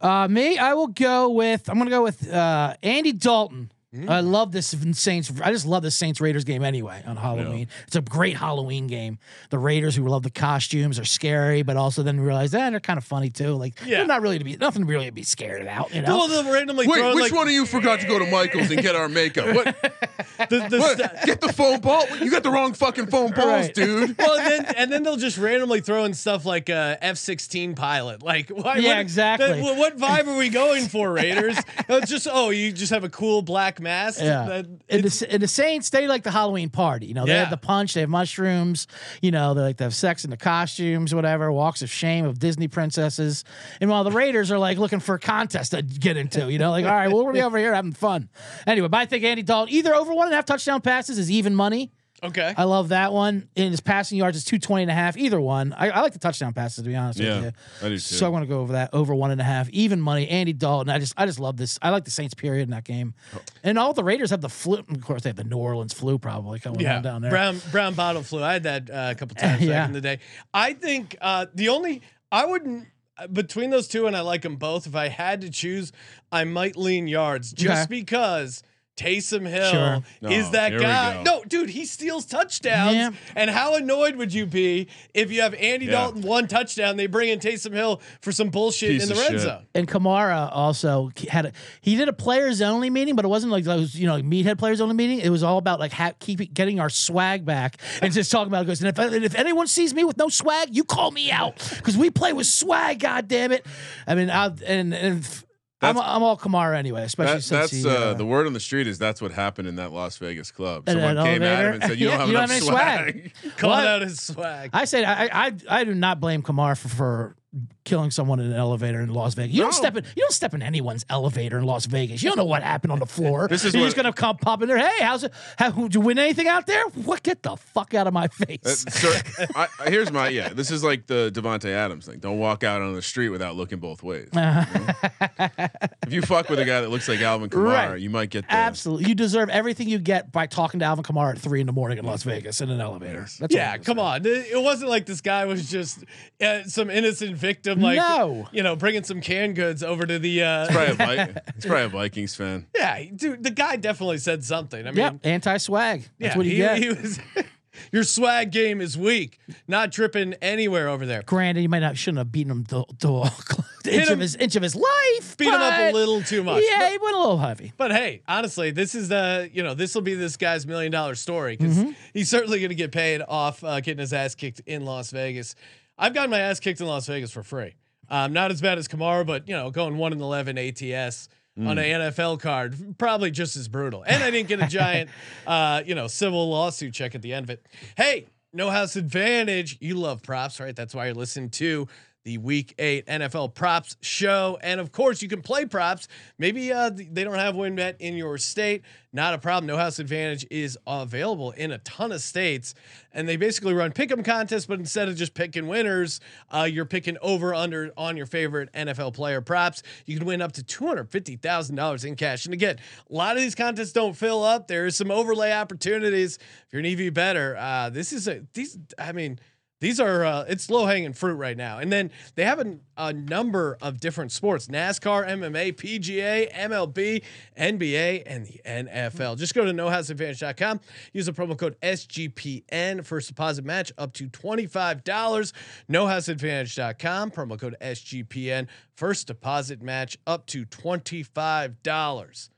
[0.00, 1.68] Uh, me, I will go with.
[1.68, 3.70] I'm to go with uh, Andy Dalton.
[3.94, 4.10] Mm.
[4.10, 5.32] I love this Saints.
[5.42, 7.68] I just love the Saints Raiders game anyway on Halloween.
[7.86, 9.18] It's a great Halloween game.
[9.50, 12.98] The Raiders, who love the costumes, are scary, but also then realize that they're kind
[12.98, 13.54] of funny too.
[13.54, 13.98] Like Yeah.
[13.98, 15.94] they're not really to be nothing really to be scared about.
[15.94, 18.18] You know, Well, they'll randomly Wait, throw which like one of you forgot to go
[18.18, 19.54] to Michael's and get our makeup?
[19.54, 19.66] What?
[20.50, 20.98] the, the what?
[20.98, 22.04] st- Get the foam ball.
[22.18, 23.74] You got the wrong fucking foam balls, Right.
[23.74, 24.16] dude.
[24.18, 28.22] well, and then and then they'll just randomly throw in stuff like uh, F-16 pilot.
[28.22, 29.60] Like, why, Yeah, what, exactly.
[29.62, 31.56] that- what vibe are we going for, Raiders?
[31.88, 34.20] it's just oh, you just have a cool black mask.
[34.20, 34.62] Yeah.
[34.88, 37.06] And the, and the Saints, they like the Halloween party.
[37.06, 37.40] You know, they Yeah.
[37.40, 38.88] have the punch, they have mushrooms.
[39.22, 41.52] You know, they like to have sex in the costumes, whatever.
[41.52, 43.44] Walks of shame of Disney princesses.
[43.80, 46.70] And while the Raiders are like looking for a contest to get into, you know,
[46.72, 48.28] like all right, well, we're gonna be over here having fun.
[48.66, 51.30] Anyway, but I think Andy Dalton either over one and a half touchdown passes is
[51.30, 51.92] even money.
[52.24, 52.54] Okay.
[52.56, 53.48] I love that one.
[53.54, 55.16] In his passing yards is 220 and a half.
[55.16, 55.72] Either one.
[55.72, 57.86] I, I like the touchdown passes to be honest Yeah, with you.
[57.86, 57.98] I do too.
[57.98, 59.68] So I want to go over that over one and a half.
[59.70, 60.28] Even money.
[60.28, 60.90] Andy Dalton.
[60.90, 61.78] I just I just love this.
[61.82, 63.14] I like the Saints period in that game.
[63.62, 64.78] And all the Raiders have the flu.
[64.78, 67.30] Of course, they have the New Orleans flu probably coming yeah, on down there.
[67.30, 68.42] brown brown bottle flu.
[68.42, 69.80] I had that uh, a couple times Yeah.
[69.80, 70.18] back in the day.
[70.52, 74.56] I think uh, the only I wouldn't uh, between those two, and I like them
[74.56, 74.86] both.
[74.86, 75.92] If I had to choose,
[76.32, 78.00] I might lean yards just Okay.
[78.00, 78.62] because.
[78.96, 80.30] Taysom Hill Sure.
[80.30, 81.22] is Oh, that guy.
[81.24, 82.94] No, dude, he steals touchdowns.
[82.94, 83.10] Yeah.
[83.34, 85.92] And how annoyed would you be if you have Andy Yeah.
[85.92, 89.30] Dalton one touchdown, they bring in Taysom Hill for some bullshit Piece in the red
[89.32, 89.40] shit.
[89.40, 89.66] zone?
[89.74, 93.64] And Kamara also had a he did a players only meeting, but it wasn't like
[93.64, 95.18] those you know like meathead players only meeting.
[95.18, 98.62] It was all about like ha- keeping getting our swag back and just talking about
[98.62, 98.66] it.
[98.66, 101.56] Goes and if and if anyone sees me with no swag, you call me out
[101.76, 103.00] because we play with swag.
[103.00, 103.66] God damn it!
[104.06, 105.43] I mean, I, and and f-
[105.84, 108.60] I'm, I'm all Kamara anyway, especially That, since that's he, uh, the word on the
[108.60, 110.88] street is that's what happened in that Las Vegas club.
[110.88, 113.52] Someone came at him and said, "You Yeah, don't have you enough swag." swag.
[113.62, 113.86] What?
[113.86, 114.70] out his swag.
[114.72, 117.36] I said, I, I I do not blame Kamara for, for
[117.84, 119.54] killing someone in an elevator in Las Vegas.
[119.54, 122.22] You don't step in you don't step in anyone's elevator in Las Vegas.
[122.22, 123.46] You don't know what happened on the floor.
[123.48, 124.78] This is You're what- just gonna come pop in there.
[124.78, 125.32] Hey, how's it?
[125.58, 126.82] How, did you win anything out there?
[126.88, 127.22] What?
[127.22, 128.84] Get the fuck out of my Uh, face.
[128.88, 129.20] sir,
[129.54, 130.48] I, I- here's my yeah.
[130.50, 132.18] This is like the Davante Adams thing.
[132.18, 134.28] Don't walk out on the street without looking both ways.
[134.34, 138.00] if you fuck with a guy that looks like Alvin Kamara, Right.
[138.00, 141.32] you might get the Absolutely, you deserve everything you get by talking to Alvin Kamara
[141.34, 143.26] at three in the morning in Las Vegas in an elevator.
[143.38, 144.22] That's Yeah, I'm come on.
[144.24, 146.04] It wasn't like this guy was just
[146.40, 148.48] uh, some innocent victim, like No.
[148.52, 150.42] you know, bringing some canned goods over to the.
[150.42, 150.94] Uh, Probably a
[151.26, 152.66] Vi- he's probably a Vikings fan.
[152.74, 154.80] yeah, dude, the guy definitely said something.
[154.86, 156.08] I mean, Yep, anti swag.
[156.18, 156.78] That's yeah, what you he, get.
[156.78, 157.20] he was.
[157.92, 159.38] your swag game is weak.
[159.68, 161.22] Not tripping anywhere over there.
[161.22, 164.56] Granted, you might not shouldn't have beaten him the, the inch him- of his inch
[164.56, 165.36] of his life.
[165.36, 166.62] Beat him up a little too much.
[166.62, 167.72] Yeah, But- he went a little heavy.
[167.76, 171.14] But hey, honestly, this is the you know this will be this guy's million dollar
[171.14, 171.90] story because Mm-hmm.
[172.12, 175.54] he's certainly going to get paid off uh, getting his ass kicked in Las Vegas.
[175.98, 177.74] I've gotten my ass kicked in Las Vegas for free.
[178.10, 181.78] Um, not as bad as Kamara, but you know, going one and eleven ATS on
[181.78, 184.02] an NFL card, probably just as brutal.
[184.02, 185.08] And I didn't get a giant,
[185.46, 187.64] uh, you know, civil lawsuit check at the end of it.
[187.96, 189.78] Hey, no house advantage.
[189.80, 190.74] You love props, right?
[190.74, 191.86] That's why you're listening to
[192.24, 196.08] the Week Eight NFL Props Show, and of course, you can play props.
[196.38, 198.82] Maybe uh, they don't have WynnBet in your state.
[199.12, 199.66] Not a problem.
[199.66, 202.74] No House Advantage is available in a ton of states,
[203.12, 204.66] and they basically run pick'em contests.
[204.66, 209.14] But instead of just picking winners, uh, you're picking over under on your favorite NFL
[209.14, 209.82] player props.
[210.06, 212.46] You can win up to two hundred fifty thousand dollars in cash.
[212.46, 214.66] And again, a lot of these contests don't fill up.
[214.66, 216.36] There is some overlay opportunities.
[216.36, 218.78] If you're an EV better, uh, this is a these.
[218.98, 219.38] I mean.
[219.80, 223.12] These are uh, it's low hanging fruit right now, and then they have a, a
[223.12, 227.22] number of different sports: NASCAR, MMA, PGA, MLB,
[227.58, 229.36] NBA, and the NFL.
[229.36, 230.80] Just go to nohouseadvantage.com.
[231.12, 235.52] Use the promo code SGPN first deposit match up to twenty five dollars.
[235.90, 242.48] Nohouseadvantage.com promo code SGPN first deposit match up to twenty five dollars.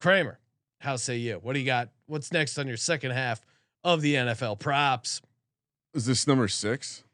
[0.00, 0.38] Kramer,
[0.80, 1.40] how say you?
[1.42, 1.88] What do you got?
[2.06, 3.40] What's next on your second half
[3.82, 5.22] of the NFL props?
[5.98, 7.04] Is this number six?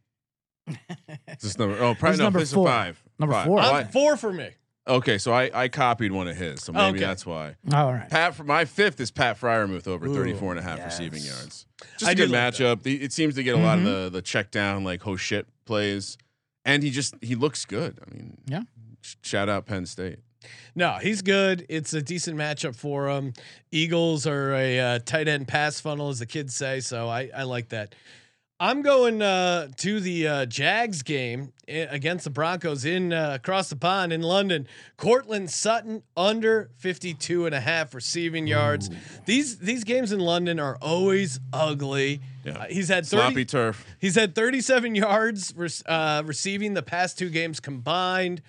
[0.69, 0.77] Is
[1.43, 1.77] this number?
[1.83, 2.25] Oh, probably no.
[2.25, 2.67] number This is four.
[2.67, 3.03] five.
[3.19, 3.47] Number Five.
[3.47, 3.61] four.
[3.61, 4.49] Oh, I'm four for me.
[4.87, 7.07] okay, so I I copied one of his, so maybe Okay.
[7.07, 7.57] that's why.
[7.73, 8.09] All right.
[8.09, 10.99] Pat for my fifth is Pat Freiermuth over Ooh, 34 and a half yes.
[10.99, 11.67] receiving yards.
[11.99, 12.83] Just I a do good matchup.
[12.83, 13.87] The- It seems to get a lot Mm-hmm.
[13.87, 16.17] of the the check down like oh shit plays,
[16.65, 17.99] and he just he looks good.
[18.07, 18.63] I mean, Yeah.
[19.01, 20.19] sh- Shout out Penn State.
[20.75, 21.65] No, he's good.
[21.71, 23.33] It's a decent matchup for him.
[23.71, 26.81] Eagles are a uh, tight end pass funnel, as the kids say.
[26.81, 27.95] So I, I like that.
[28.65, 33.77] I'm going uh, to the uh, Jags game against the Broncos in uh, across the
[33.77, 34.67] pond in London.
[34.97, 38.89] Courtland Sutton under 52 and a half receiving yards.
[39.27, 42.23] These these games in London are always ugly.
[42.43, 42.53] Yeah.
[42.53, 43.85] Uh, he's had 30, Sloppy turf.
[43.99, 48.41] He's had 37 yards uh, receiving the past two games combined.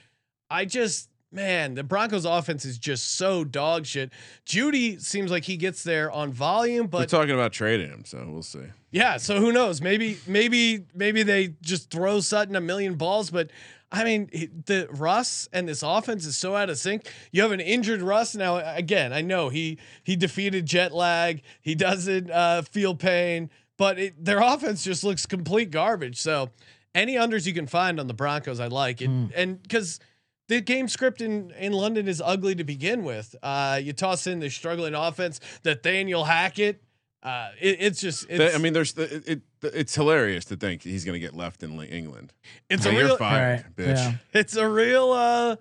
[0.50, 4.12] I just, man, the Broncos offense is just so dog shit.
[4.46, 8.26] Jeudy seems like he gets there on volume, but We're talking about trading him, so
[8.28, 8.64] we'll see.
[8.92, 9.82] yeah, so who knows?
[9.82, 13.52] Maybe, maybe, maybe they just throw Sutton a million balls, but.
[13.92, 14.26] I mean,
[14.66, 17.10] the Russ and this offense is so out of sync.
[17.32, 18.58] You have an injured Russ now.
[18.58, 21.44] Again, I know he he defeated jet lag.
[21.62, 26.20] He doesn't uh, feel pain, but it, their offense just looks complete garbage.
[26.20, 26.50] So,
[26.94, 30.00] any unders you can find on the Broncos, I like it, and because
[30.48, 33.36] the game script in, in London is ugly to begin with.
[33.42, 36.82] Uh, you toss in the struggling offense, Nathaniel Hackett.
[37.24, 39.42] Uh, it, it's just, it's, They- I mean, there's the, it, it.
[39.74, 42.34] It's hilarious to think he's going to get left in England.
[42.70, 43.96] it's So a real, fired, Right, bitch.
[43.98, 44.14] yeah.
[44.32, 45.56] it's a real, uh,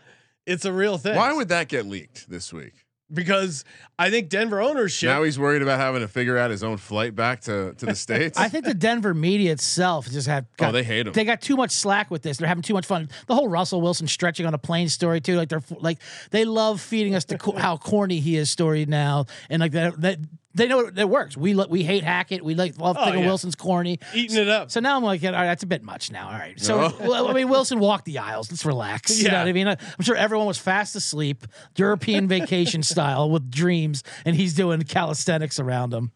[0.44, 1.16] it's a real thing.
[1.16, 2.83] Why would that get leaked this week?
[3.14, 3.64] Because
[3.98, 5.08] I think Denver ownership.
[5.08, 7.94] Now he's worried about having to figure out his own flight back to, to the
[7.94, 8.38] states.
[8.38, 10.46] I think the Denver media itself just had.
[10.60, 11.12] oh, they hate him.
[11.12, 12.36] They got too much slack with this.
[12.38, 13.08] They're having too much fun.
[13.26, 15.36] The whole Russell Wilson stretching on a plane story too.
[15.36, 15.98] Like they're like
[16.30, 20.00] they love feeding us the co- how corny he is story now, and like that.
[20.00, 20.18] that
[20.54, 21.36] they know it, it works.
[21.36, 22.44] We lo- we hate Hackett.
[22.44, 23.28] We like love Oh, thinking yeah.
[23.28, 23.98] Wilson's corny.
[24.14, 24.70] Eating it up.
[24.70, 26.26] So now I'm like, all right, that's a bit much now.
[26.28, 26.58] All right.
[26.60, 26.96] So No.
[27.00, 28.50] well, I mean, Wilson walked the aisles.
[28.50, 29.18] Let's relax.
[29.18, 29.42] You know Yeah.
[29.42, 29.68] what I mean?
[29.68, 31.44] I'm sure everyone was fast asleep,
[31.76, 36.12] European vacation style with dreams, and he's doing calisthenics around him.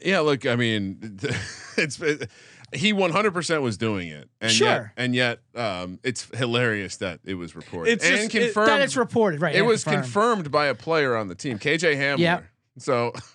[0.00, 1.18] Yeah, look, I mean,
[1.78, 2.28] it's it,
[2.72, 4.92] he 100% was doing it, and yet, Sure.
[4.96, 8.68] and yet, um, it's hilarious that it was reported It's and just- it- confirmed.
[8.68, 9.54] That it's reported, right?
[9.54, 10.04] it was confirmed.
[10.04, 12.18] confirmed by a player on the team, KJ Hamler.
[12.18, 12.44] Yep.
[12.78, 13.12] So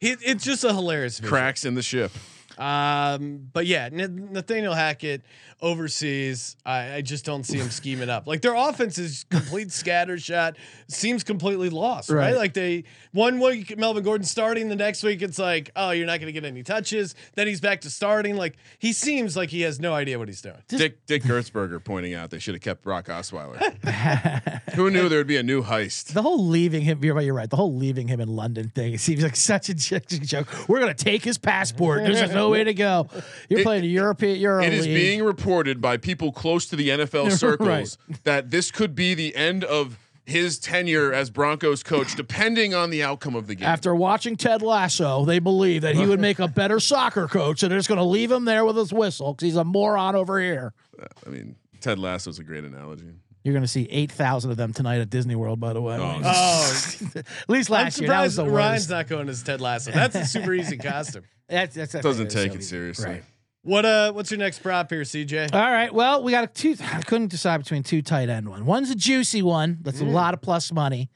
[0.00, 2.12] It, it's just a hilarious cracks in the ship.
[2.58, 5.22] Um, but yeah, Nathaniel Hackett
[5.60, 6.56] overseas.
[6.64, 8.26] I, I just don't see him scheming up.
[8.26, 10.56] Like their offense is complete scattershot.
[10.88, 12.30] Seems completely lost, right?
[12.32, 12.36] Right.
[12.36, 16.20] Like they one week Melvin Gordon starting, the next week it's like, oh, you're not
[16.20, 17.14] going to get any touches.
[17.34, 18.36] Then he's back to starting.
[18.36, 20.56] Like he seems like he has no idea what he's doing.
[20.68, 23.58] Dick Dick Gertzberger pointing out they should have kept Brock Osweiler.
[24.74, 26.12] Who knew there would be a new heist?
[26.12, 27.48] The whole leaving him, you're right, you're right.
[27.48, 30.68] The whole leaving him in London thing, it seems like such a joke.
[30.68, 32.02] We're going to take his passport.
[32.04, 33.08] There's just no way to go.
[33.48, 34.94] You're It- playing a European, Euro It is league.
[34.94, 39.64] being reported by people close to the NFL circles that this could be the end
[39.64, 43.68] of his tenure as Broncos coach, depending on the outcome of the game.
[43.68, 47.70] After watching Ted Lasso, they believe that he would make a better soccer coach, and
[47.70, 50.40] they're just going to leave him there with his whistle because he's a moron over
[50.40, 50.72] here.
[50.98, 53.04] Uh, I mean, Ted Lasso is a great analogy.
[53.44, 55.96] You're going to see 8,000 of them tonight at Disney World, by the way.
[56.00, 58.08] Oh, Oh, At least I'm last year.
[58.08, 58.90] That was surprised the Ryan's worst.
[58.90, 59.90] not going as Ted Lasso.
[59.92, 61.24] That's a super easy costume.
[61.48, 62.62] That's, that's, that's Doesn't take it easy.
[62.62, 63.04] seriously.
[63.10, 63.24] Right.
[63.62, 64.12] What uh?
[64.12, 65.54] What's your next prop here, CJ?
[65.54, 65.92] All right.
[65.92, 66.76] Well, we got a two.
[66.82, 68.66] I couldn't decide between two tight end one.
[68.66, 71.08] One's a juicy one that's a lot of plus money,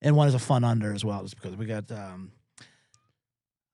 [0.00, 1.90] and one is a fun under as well, just because we got.
[1.90, 2.30] um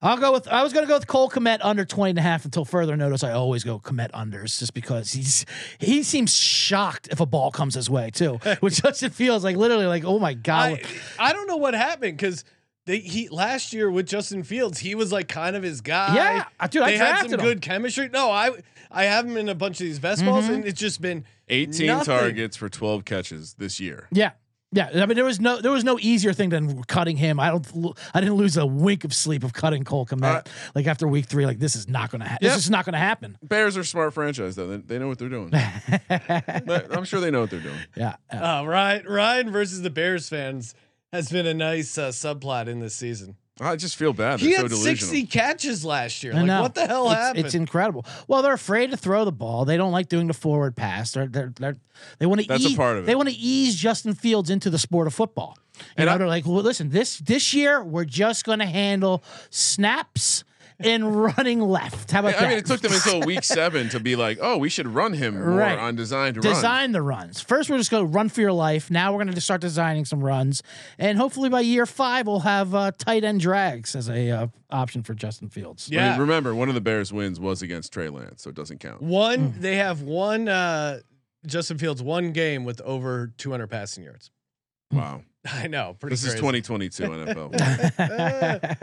[0.03, 0.47] I'll go with.
[0.49, 2.97] I was going to go with Cole Kmet under 20 and a half until further
[2.97, 3.25] notice.
[3.25, 5.47] I always go Kmet unders just because he's
[5.79, 9.87] he seems shocked if a ball comes his way too, which Justin feels like literally
[9.87, 10.81] like oh my god.
[11.19, 12.45] I, I don't know what happened because
[12.85, 16.15] they he last year with Justin Fields, he was like kind of his guy.
[16.15, 17.41] Yeah, dude, I they had some him.
[17.41, 18.11] good chemistry.
[18.13, 18.51] No, I
[18.91, 20.55] I have him in a bunch of these best balls, Mm-hmm.
[20.55, 22.05] and it's just been 18 nothing.
[22.05, 24.09] targets for 12 catches this year.
[24.13, 24.33] Yeah.
[24.73, 27.39] Yeah, I mean there was no there was no easier thing than cutting him.
[27.39, 30.23] I don't I didn't lose a wink of sleep of cutting Cole Kmet.
[30.25, 30.43] Uh,
[30.75, 32.45] like after week 3 like this is not going to happen.
[32.45, 32.55] Yep.
[32.55, 33.39] This is not going to happen.
[33.43, 34.67] Bears are smart franchise, though.
[34.67, 35.53] They, they know what they're doing.
[36.67, 37.79] But I'm sure they know what they're doing.
[37.97, 38.17] Yeah.
[38.33, 38.61] yeah.
[38.61, 40.75] uh, Ryan Ryan versus the Bears fans
[41.13, 43.37] has been a nice uh, subplot in this season.
[43.61, 44.39] I just feel bad.
[44.41, 44.97] They're He had delusional.
[44.97, 46.35] 60 catches last year.
[46.35, 47.47] Like what the hell it's, happened?
[47.47, 48.05] It's incredible.
[48.29, 49.65] Well, they're afraid to throw the ball.
[49.65, 51.13] They don't like doing the forward pass.
[51.13, 51.77] They're, they're, they're
[52.19, 53.07] they want to That's a ease, part of it.
[53.07, 55.57] They want to ease Justin Fields into the sport of football.
[55.79, 58.67] You And know, I- they're like, well, listen, this this year we're just going to
[58.67, 60.45] handle snaps
[60.81, 62.11] and running left.
[62.11, 62.49] How about I that?
[62.51, 65.35] mean, it took them until week seven to be like, oh, we should run him
[65.35, 65.79] more Right.
[65.79, 66.55] on design to run.
[66.55, 67.41] design the runs.
[67.41, 68.91] First, we're just going to run for your life.
[68.91, 70.63] Now we're going to start designing some runs,
[70.99, 75.03] and hopefully by year five we'll have uh, tight end drags as a uh, option
[75.03, 75.89] for Justin Fields.
[75.91, 76.11] I yeah.
[76.13, 79.01] mean, remember, one of the Bears' wins was against Trey Lance, so it doesn't count.
[79.03, 79.61] One, Hmm.
[79.61, 81.01] they have one uh
[81.47, 84.31] Justin Fields one game with over 200 passing yards.
[84.93, 85.23] Wow.
[85.53, 88.77] I know, pretty This is 2022 NFL.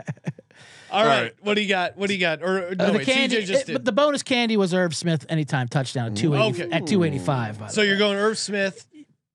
[0.90, 1.22] All All right.
[1.22, 1.32] right.
[1.40, 1.96] what do you got?
[1.96, 2.42] What do you got?
[2.42, 3.72] Or no, Uh, the wait, candy, CJ just it- did.
[3.72, 6.72] but the bonus candy was Irv Smith anytime touchdown at two eighty Okay.
[6.72, 7.60] at two eighty five.
[7.72, 8.86] so you're going Irv Smith.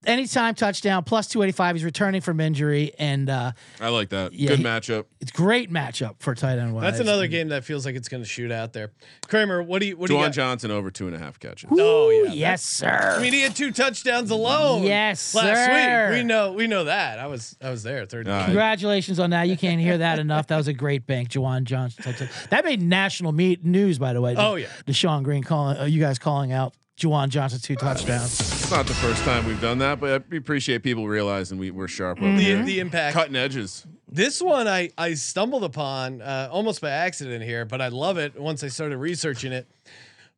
[0.06, 1.76] Anytime touchdown plus two eighty five.
[1.76, 4.32] He's returning from injury, and uh, I like that.
[4.32, 5.06] Yeah, Good he- matchup.
[5.20, 6.74] it's great matchup for tight end.
[6.74, 6.84] Wise.
[6.84, 8.94] That's another game that feels like it's going to shoot out there.
[9.28, 10.32] Kramer, what do you what do you Juwan got?
[10.34, 11.70] Johnson over two and a half catches.
[11.78, 13.16] Oh yeah, yes, sir.
[13.18, 14.84] I mean, he had two touchdowns alone.
[14.84, 16.12] Yes, last sir.
[16.12, 16.20] week.
[16.20, 17.20] We know we know that.
[17.20, 18.06] I was I was there.
[18.06, 18.26] Third.
[18.30, 19.50] Uh, Congratulations on that.
[19.50, 20.48] You can't hear that enough.
[20.48, 22.06] That was a great bank, Juwan Johnson.
[22.06, 22.30] touchdown.
[22.52, 24.34] That made national meet news, by the way.
[24.38, 24.68] Oh, yeah.
[24.88, 28.59] Deshaun Green calling uh, you guys calling out Juwan Johnson two touchdowns.
[28.70, 31.88] It's not the first time we've done that, but I appreciate people realizing we, we're
[31.88, 33.16] sharp over the the impact.
[33.16, 33.88] Cutting edges.
[34.08, 38.40] This one I I stumbled upon uh, almost by accident here, but I love it
[38.40, 39.68] once I started researching it.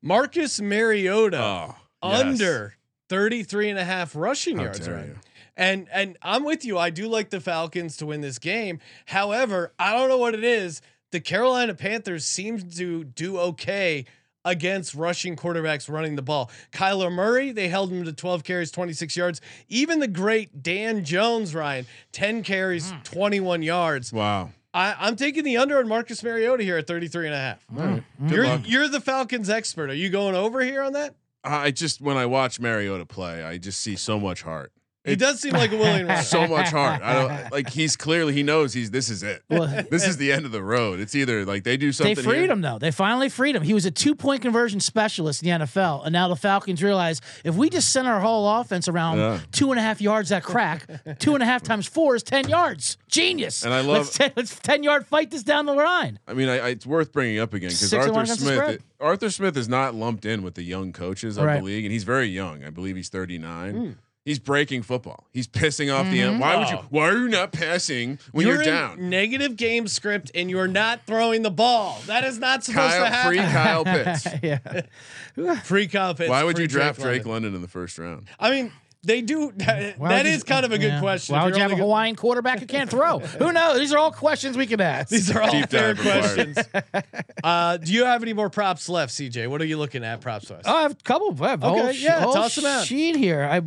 [0.01, 2.21] Marcus Mariota Oh, yes.
[2.21, 2.75] under
[3.09, 5.09] 33 and a half rushing How yards right.
[5.57, 6.77] And and I'm with you.
[6.77, 8.79] I do like the Falcons to win this game.
[9.07, 10.81] However, I don't know what it is.
[11.11, 14.05] The Carolina Panthers seem to do okay
[14.45, 16.49] against rushing quarterbacks running the ball.
[16.71, 19.41] Kyler Murray, they held him to 12 carries, 26 yards.
[19.69, 22.97] Even the great Dan Jones, Ryan, 10 carries, hmm.
[23.03, 24.11] 21 yards.
[24.11, 24.49] Wow.
[24.73, 27.63] I, I'm taking the under on Marcus Mariota here at 33 and a half.
[27.65, 27.99] Hmm.
[28.27, 29.89] Good You're, you're the Falcons expert.
[29.89, 31.15] Are you going over here on that?
[31.43, 34.71] I just when I watch Mariota play, I just see so much heart.
[35.03, 36.21] He does seem like a willing runner.
[36.21, 37.01] So much heart.
[37.01, 39.41] I don't like he's clearly he knows he's this is it.
[39.49, 40.99] Well, This is the end of the road.
[40.99, 42.13] It's either like they do something.
[42.15, 42.77] They freed here- him though.
[42.77, 43.63] They finally freed him.
[43.63, 47.19] He was a two point conversion specialist in the NFL, and now the Falcons realize
[47.43, 49.39] if we just send our whole offense around Yeah.
[49.51, 50.85] two and a half yards that crack,
[51.17, 52.97] two and a half times four is ten yards.
[53.09, 53.63] Genius.
[53.65, 56.19] And I love- let's, ten, let's ten yard fight this down the line.
[56.27, 58.69] I mean, I, I, it's worth bringing up again because Six and one Arthur Smith.
[58.69, 61.57] it- Arthur Smith is not lumped in with the young coaches of Right.
[61.57, 62.63] the league, and he's very young.
[62.63, 63.73] I believe he's 39.
[63.73, 63.91] Hmm.
[64.23, 65.25] He's breaking football.
[65.31, 66.39] He's pissing off the end.
[66.39, 66.77] Why would you?
[66.77, 66.85] Oh.
[66.91, 69.09] Why are you not passing when you're, in down?
[69.09, 71.99] negative game script and you're not throwing the ball.
[72.05, 73.31] That is not supposed to happen.
[73.31, 74.27] free Kyle Pitts.
[74.43, 75.55] yeah.
[75.63, 76.29] Free Kyle Pitts.
[76.29, 77.31] Why would you draft Drake London.
[77.31, 78.27] London in the first round?
[78.39, 78.71] I mean,
[79.03, 79.51] they do.
[79.55, 81.33] That, Why that you- kind of a good question.
[81.33, 83.17] Why If would you're have a only go- Hawaiian quarterback who can't throw?
[83.39, 83.79] Who knows?
[83.79, 85.09] These are all questions we can ask.
[85.09, 86.59] These are all Deep fair questions.
[87.43, 89.47] uh, do you have any more props left, CJ?
[89.47, 90.61] What are you looking at props wise?
[90.65, 91.35] Oh, I have a couple.
[91.43, 92.85] I have a Okay, whole yeah, whole toss 'em out.
[92.85, 93.41] Sheet here.
[93.43, 93.61] I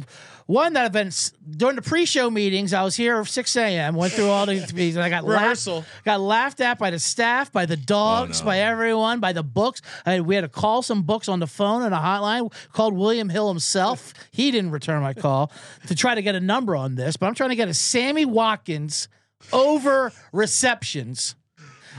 [0.47, 2.75] one that I've been s- during the pre-show meetings.
[2.75, 3.95] I was here at 6 a.m.
[3.95, 4.97] Went through all these meetings.
[4.97, 5.77] And I got Rehearsal.
[5.77, 8.47] laughed, got laughed at by the staff, by the dogs, oh, no.
[8.51, 9.81] by everyone, by the books.
[10.05, 12.53] I, we had to call some books on the phone and a hotline.
[12.73, 14.13] Called William Hill himself.
[14.31, 15.53] He didn't return my call
[15.87, 17.17] to try to get a number on this.
[17.17, 19.09] But I'm trying to get a Sammy Watkins
[19.53, 21.35] over receptions.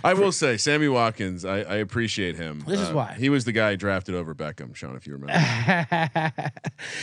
[0.04, 2.64] I will say, Sammy Watkins, I, I appreciate him.
[2.66, 3.16] Uh, This is why.
[3.18, 4.96] he was the guy drafted over Beckham, Sean.
[4.96, 6.20] If you remember,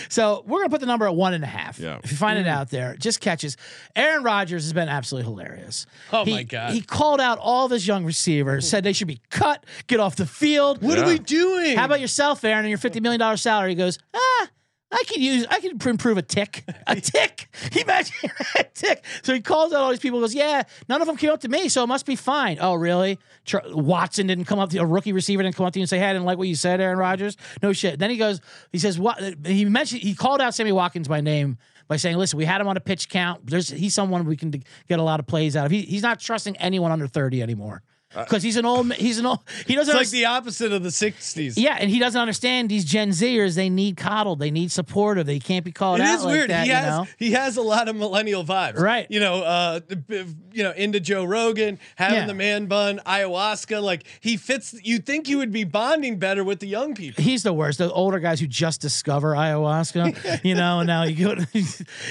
[0.09, 1.78] so we're gonna put the number at one and a half.
[1.78, 1.98] Yeah.
[2.02, 3.57] If you find it out there, just catches.
[3.96, 5.87] Aaron Rodgers has been absolutely hilarious.
[6.12, 6.72] Oh He- my God.
[6.74, 10.16] He called out all of his young receivers, said they should be cut, get off
[10.16, 10.83] the field.
[10.83, 11.05] What Yeah.
[11.05, 11.76] are we doing?
[11.76, 13.70] How about yourself, Aaron, and your fifty million dollar salary?
[13.70, 14.48] He goes, ah.
[14.92, 17.48] I could use, I could improve a tick, a tick.
[17.72, 18.14] He imagine
[18.59, 19.05] a tick.
[19.22, 20.20] So he calls out all these people.
[20.20, 22.59] Goes, yeah, none of them came up to me, so it must be fine.
[22.61, 23.18] Oh, really?
[23.46, 25.90] Tr- Watson didn't come up to a rookie receiver didn't come up to you and
[25.90, 27.98] say, "Hey, I didn't like what you said, Aaron Rodgers." No shit.
[27.98, 31.57] Then he goes, he says, "What?" He mentioned, he called out Sammy Watkins by name
[31.88, 33.46] by saying, "Listen, we had him on a pitch count.
[33.46, 34.52] There's he's someone we can
[34.88, 35.72] get a lot of plays out of.
[35.72, 37.83] He, he's not trusting anyone under thirty anymore
[38.14, 39.40] because he's an old, he's an old.
[39.66, 41.55] He doesn't It's like the opposite of the '60s.
[41.57, 43.55] yeah, and he doesn't understand these Gen Zers.
[43.55, 44.38] They need coddled.
[44.38, 45.27] They need supportive.
[45.27, 46.51] They can't be called It out is like weird.
[46.51, 46.64] that.
[46.64, 47.07] he you has know?
[47.18, 49.07] he has a lot of millennial vibes, Right.
[49.11, 52.27] You know, uh, you know, into Joe Rogan, having Yeah.
[52.27, 53.83] the man bun, ayahuasca.
[53.83, 54.75] Like he fits.
[54.83, 57.22] You think you would be bonding better with the young people?
[57.22, 57.79] He's the worst.
[57.79, 61.46] The older guys who just discover ayahuasca, you know, and now you go, and,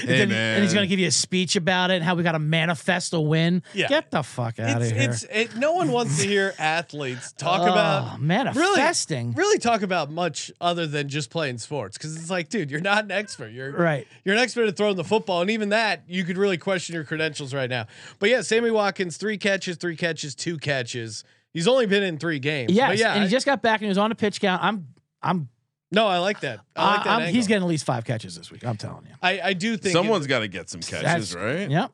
[0.04, 0.54] then- man.
[0.54, 2.38] and he's going to give you a speech about it and how we got to
[2.38, 3.62] manifest a win.
[3.74, 3.88] Yeah.
[3.88, 5.10] Get the fuck out It's of here.
[5.10, 9.32] it's it, no one wants to hear athletes talk Oh, about manifesting.
[9.32, 12.80] Really, really talk about much other than just playing sports because it's like, dude, you're
[12.80, 13.48] not an expert.
[13.52, 14.06] You're Right.
[14.24, 17.04] You're an expert at throwing the football, and even that, you could really question your
[17.04, 17.86] credentials right now.
[18.18, 21.24] But yeah, Sammy Watkins, three catches, three catches, two catches.
[21.52, 22.72] He's only been in three games.
[22.72, 24.40] Yes, but yeah, and he I- just got back and he was on a pitch
[24.40, 24.62] count.
[24.64, 24.88] I'm,
[25.22, 25.48] I'm,
[25.90, 26.60] no, I like that.
[26.74, 27.10] I like that.
[27.10, 27.34] I'm angle.
[27.34, 28.64] he's getting at least five catches this week.
[28.64, 29.14] I'm telling you.
[29.22, 31.70] I, I do think someone's got to get some catches, That's- right?
[31.70, 31.92] Yep.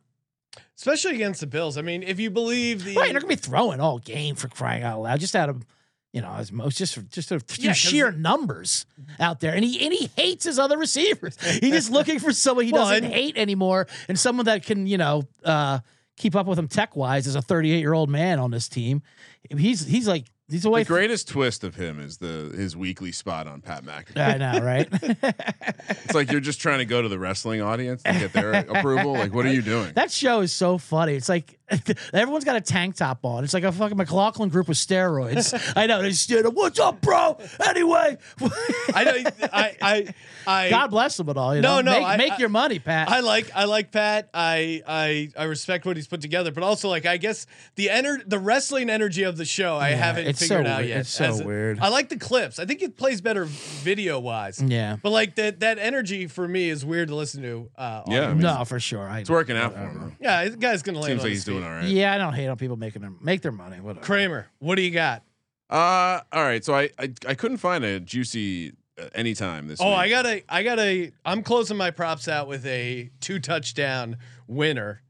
[0.79, 1.77] Especially against the Bills.
[1.77, 4.83] I mean, if you believe the Right, they're gonna be throwing all game for crying
[4.83, 5.21] out loud.
[5.21, 5.67] Just out of
[6.15, 8.87] you know, as most just just Yeah, sheer numbers
[9.21, 11.37] out there, and he and he hates his other receivers.
[11.61, 14.87] He's just looking for someone he Well, doesn't and- hate anymore, and someone that can
[14.87, 15.81] you know uh,
[16.17, 19.03] keep up with him tech wise as a 38 year old man on this team.
[19.51, 20.83] He's he's like he's away.
[20.83, 24.17] The greatest twist of him is the his weekly spot on Pat McAfee.
[24.17, 24.89] I know, right?
[26.05, 29.13] It's like you're just trying to go to the wrestling audience to get their approval.
[29.13, 29.93] Like, what are you doing?
[29.95, 31.15] that show is so funny.
[31.15, 31.58] It's like
[32.15, 33.45] everyone's got a tank top on.
[33.45, 35.53] It's like a fucking McLaughlin group with steroids.
[35.77, 36.01] I know.
[36.03, 36.55] They stand up.
[36.55, 37.39] What's up, bro?
[37.67, 38.17] Anyway,
[38.95, 39.31] I know.
[39.53, 40.15] I I
[40.47, 40.71] I.
[40.79, 41.55] God bless them and all.
[41.55, 41.93] You No, know?
[41.93, 43.09] no, make, I- make I- your money, Pat.
[43.11, 44.31] I like I like Pat.
[44.33, 48.23] I I I respect what he's put together, but also like I guess the ener-
[48.29, 50.89] the wrestling energy of the show I Yeah, haven't it's figured so out weird.
[50.89, 50.99] yet.
[51.01, 51.79] It's so a- weird.
[51.81, 52.59] I like the clips.
[52.59, 54.63] I think it plays better video wise.
[54.63, 54.97] yeah.
[55.03, 57.71] But like that that energy for me is weird to listen to.
[57.77, 58.29] Uh, Yeah, I audio.
[58.35, 59.09] mean, No, for sure.
[59.09, 60.17] I, It's working out for him.
[60.21, 61.67] yeah, the guy's gonna land Seems like he's doing feet.
[61.67, 61.85] all right.
[61.89, 63.81] Yeah, I don't hate on people making their make their money.
[63.81, 64.05] Whatever.
[64.05, 65.23] Kramer, what do you got?
[65.71, 66.65] Uh, all right.
[66.65, 69.81] So I I, I couldn't find a juicy uh, anytime this.
[69.81, 69.97] Oh, week.
[69.99, 74.17] I got a I got a I'm closing my props out with a two touchdown
[74.47, 75.03] winner.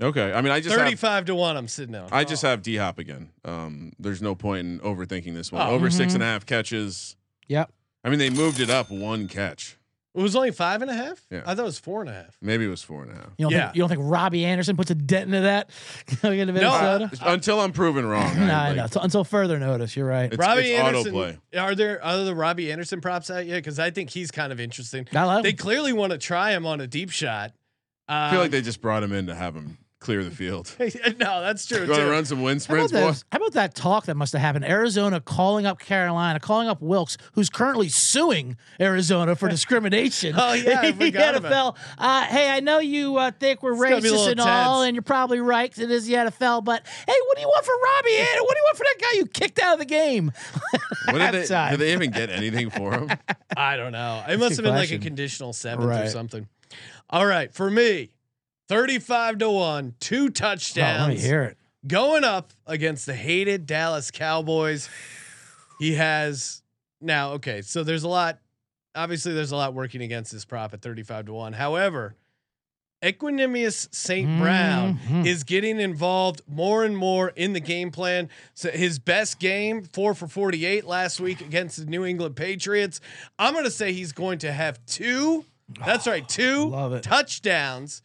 [0.00, 0.32] Okay.
[0.32, 2.08] I mean, I just have, 35 to 1 I'm sitting on.
[2.12, 3.30] I just have D Hop again.
[3.44, 5.66] Um, there's no point in overthinking this one.
[5.66, 5.70] Oh.
[5.72, 6.16] Over six Mhm.
[6.16, 7.16] and a half catches.
[7.48, 7.72] Yep.
[8.04, 9.77] I mean, they moved it up one catch.
[10.14, 11.24] It was only five and a half?
[11.30, 11.42] Yeah.
[11.46, 12.36] I thought it was four and a half.
[12.42, 13.26] Maybe it was four and a half.
[13.36, 13.66] You don't Yeah.
[13.66, 15.70] think you don't think Robbie Anderson puts a dent into that
[16.22, 17.10] going into No, Minnesota?
[17.30, 18.34] Until I'm proven wrong.
[18.36, 18.84] No, I like, know.
[18.84, 20.32] Until, until further notice, you're right.
[20.32, 21.12] It's, Robbie it's Anderson.
[21.12, 21.38] autoplay.
[21.58, 23.56] Are there other the Robbie Anderson props out yet?
[23.56, 25.06] Because I think he's kind of interesting.
[25.14, 25.56] I like They him.
[25.56, 27.52] clearly want to try him on a deep shot.
[28.08, 30.74] I feel like Um, they just brought him in to have him clear the field.
[30.78, 31.82] no, that's true.
[31.84, 32.98] You want to run some wind How about, sprints, boy?
[33.00, 34.64] those- how about that talk that must have happened?
[34.64, 40.34] Arizona calling up Carolina, calling up Wilks, who's currently suing Arizona for discrimination.
[40.38, 41.78] Oh, yeah, I the forgot about NFL.
[41.98, 44.40] Uh, hey, I know you uh, think we're It's gonna be a racist little and
[44.40, 46.64] all, and you're probably right 'cause it is the NFL.
[46.64, 48.16] But hey, what do you want for Robbie?
[48.18, 48.42] Anderson?
[48.44, 50.32] What do you want for that guy you kicked out of the game?
[51.10, 51.70] What did they, halftime.
[51.70, 53.08] did they even get anything for him?
[53.56, 54.22] I don't know.
[54.28, 56.46] It must have been like a conditional seventh or something.
[57.08, 58.10] All right, for me,
[58.68, 61.08] 35 to 1, two Oh, let touchdowns.
[61.14, 61.56] me hear it.
[61.86, 64.88] going up against the hated Dallas Cowboys.
[65.78, 66.62] He has
[67.00, 68.38] now, okay, so there's a lot,
[68.94, 71.52] obviously, there's a lot working against this prop at 35 to 1.
[71.54, 72.16] However,
[73.00, 74.40] Equanimous St.
[74.40, 75.24] Brown Mhm.
[75.24, 78.28] is getting involved more and more in the game plan.
[78.54, 83.00] So his best game, four for 48 last week against the New England Patriots.
[83.38, 85.44] I'm going to say he's going to have two.
[85.86, 86.70] That's right, two
[87.04, 88.02] touchdowns.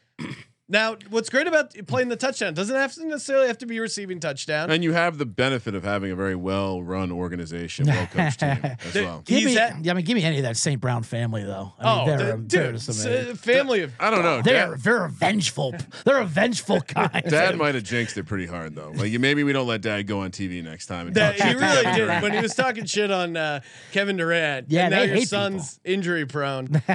[0.70, 4.22] Now, what's great about playing the touchdown doesn't have to necessarily have to be receiving
[4.22, 4.72] touchdown.
[4.72, 8.58] And you have the benefit of having a very well run organization, well coached team
[8.64, 9.22] as There- well.
[9.26, 10.80] Give me, at- yeah, I mean, give me any of that St.
[10.80, 11.74] Brown family though.
[11.78, 14.42] I mean, oh, they're, the- they're dude, just s- family of I don't know.
[14.42, 15.76] They're Dad, they're a vengeful.
[16.06, 17.24] They're a vengeful kind.
[17.28, 18.92] Dad might have jinxed it pretty hard though.
[18.96, 21.08] Like maybe we don't let Dad go on TV next time.
[21.08, 22.24] And that he really did Durant.
[22.24, 23.60] when he was talking shit on uh,
[23.92, 24.72] Kevin Durant.
[24.72, 26.82] Yeah, and now your hate son's injury prone.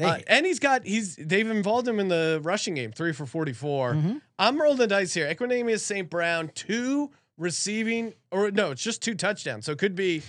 [0.00, 3.94] Uh, and he's got he's they've involved him in the rushing game, three for 44.
[3.94, 4.16] Mm-hmm.
[4.38, 5.32] I'm rolling the dice here.
[5.32, 6.08] Equanimous St.
[6.08, 9.66] Brown, two receiving, or no, it's just two touchdowns.
[9.66, 10.22] So it could be,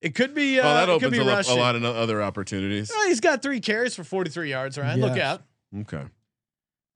[0.00, 0.60] it could be.
[0.60, 2.90] Uh, oh, that it could opens be a, lo- a lot of other opportunities.
[2.94, 4.78] Oh, he's got three carries for 43 yards.
[4.78, 5.42] Ryan, look out.
[5.80, 6.04] Okay.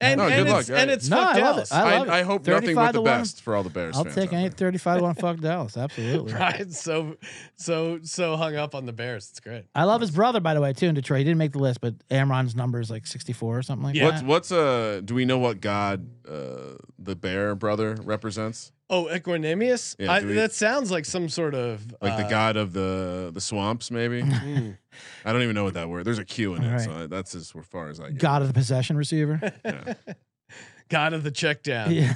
[0.05, 0.78] And, No, and good it's, luck.
[0.80, 1.70] and it's No, fuck I love Dallas.
[1.70, 1.74] it.
[1.74, 3.20] I love I, I hope nothing 35 but the to one.
[3.20, 3.96] best for all the Bears.
[3.96, 4.57] I'll fans take out any there.
[4.70, 5.76] 35 to 1 fuck Dallas.
[5.76, 6.32] Absolutely.
[6.32, 7.16] Ryan's so
[7.57, 9.28] so so hung up on the Bears.
[9.30, 9.64] It's great.
[9.74, 11.18] I love his brother, by the way, too, in Detroit.
[11.18, 14.05] He didn't make the list, but Amon-Ra's number is like 64 or something like Yeah.
[14.07, 14.26] What's that.
[14.26, 15.00] what's uh?
[15.05, 18.72] Do we know what god uh the bear brother represents?
[18.91, 19.97] Oh, Equanimous.
[19.99, 23.30] Yeah, I, we- that sounds like some sort of Like the uh, god of the
[23.32, 24.22] the swamps, maybe.
[25.24, 26.05] I don't even know what that word.
[26.05, 26.80] There's a Q in it, Right.
[26.80, 28.18] so I- that's as far as I get.
[28.18, 29.41] God of the possession receiver.
[29.64, 29.95] Yeah.
[30.91, 31.93] God of the check down.
[31.93, 32.14] yeah.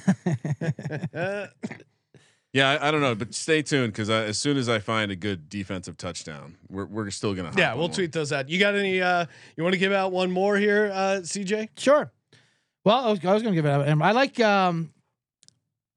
[2.54, 5.16] Yeah, I, I don't know, but stay tuned because as soon as I find a
[5.16, 7.50] good defensive touchdown, we're we're still gonna.
[7.50, 7.92] hop yeah, we'll one.
[7.92, 8.48] tweet those out.
[8.48, 9.02] You got any?
[9.02, 11.68] uh You want to give out one more here, uh CJ?
[11.76, 12.10] Sure.
[12.84, 13.86] Well, I was, I was going to give it out.
[14.02, 14.92] I like, um,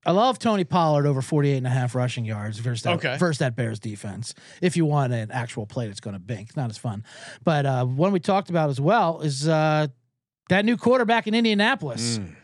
[0.06, 3.18] I love Tony Pollard over 48 and a half rushing yards versus that, Okay.
[3.18, 4.34] versus that Bears defense.
[4.62, 7.04] If you want an actual play that's going to bink, not as fun.
[7.44, 9.88] But uh, one we talked about as well is uh,
[10.50, 12.36] that new quarterback in Indianapolis, Mm.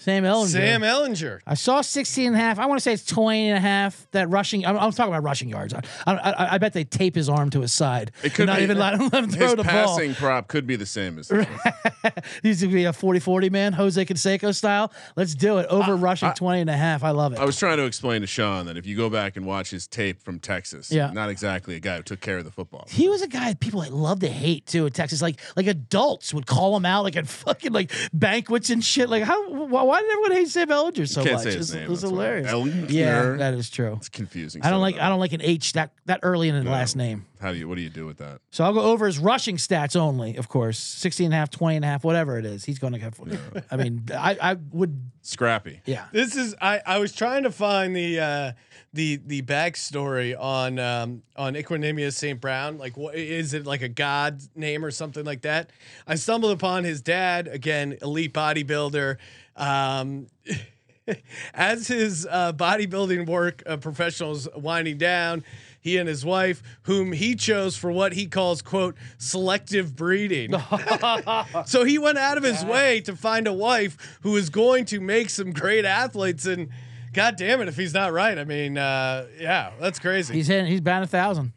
[0.00, 0.48] Sam Ehlinger.
[0.48, 1.40] Sam Ehlinger.
[1.46, 2.58] I saw 16 and a half.
[2.58, 4.06] I want to say it's 20 and a half.
[4.12, 5.74] That rushing, I'm, I'm talking about rushing yards.
[5.74, 8.10] I, I, I bet they tape his arm to his side.
[8.22, 9.64] It could not be- even let him, let him throw the ball.
[9.64, 11.28] His passing prop could be the same as.
[11.28, 11.46] this
[12.02, 12.12] one.
[12.42, 14.92] He's going to be a 40 40 man, Jose Canseco style.
[15.16, 15.66] Let's do it.
[15.66, 17.04] Over rushing 20 and a half.
[17.04, 17.38] I love it.
[17.38, 19.86] I was trying to explain to Sean that if you go back and watch his
[19.86, 21.10] tape from Texas, Yeah.
[21.12, 22.86] not exactly a guy who took care of the football.
[22.88, 25.20] he was a guy people like love to hate too in Texas.
[25.22, 29.08] Like like adults would call him out like at fucking like banquets and shit.
[29.10, 31.42] Like how why, why did everyone hate Sam Ehlinger so Can't much?
[31.44, 32.18] say his It's- name, It was that's why.
[32.24, 32.50] hilarious.
[32.52, 32.90] Ehlinger?
[32.90, 33.94] Yeah, that is true.
[33.98, 34.62] It's confusing.
[34.62, 35.04] I don't Say like that.
[35.04, 36.70] I don't like an H that that early in the No.
[36.70, 37.26] last name.
[37.40, 37.68] How do you?
[37.68, 38.40] What do you do with that?
[38.50, 40.78] So I'll go over his rushing stats only, of course.
[40.78, 42.64] 16 and a half, 20 and a half, whatever it is.
[42.64, 43.18] He's going to have
[43.70, 45.80] I mean, I I would Scrappy.
[45.86, 46.06] yeah.
[46.12, 48.52] This is I I was trying to find the uh
[48.92, 52.40] the the backstory on um on Equanimous St.
[52.40, 52.76] Brown.
[52.78, 55.70] Like what is it like a god name or something like that?
[56.06, 59.16] I stumbled upon his dad, again, elite bodybuilder.
[59.56, 60.26] Um
[61.54, 65.44] as his uh, bodybuilding work uh, professionals winding down,
[65.80, 70.52] he and his wife, whom he chose for what he calls "quote selective breeding,"
[71.66, 75.00] so he went out of his way to find a wife who is going to
[75.00, 76.46] make some great athletes.
[76.46, 76.68] And
[77.12, 80.34] God damn it, if he's not right, I mean, uh, yeah, that's crazy.
[80.34, 81.52] He's hitting he's batting a thousand.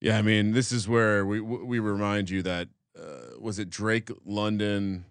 [0.00, 4.10] Yeah, I mean, this is where we we remind you that uh, was it Drake
[4.24, 5.06] London,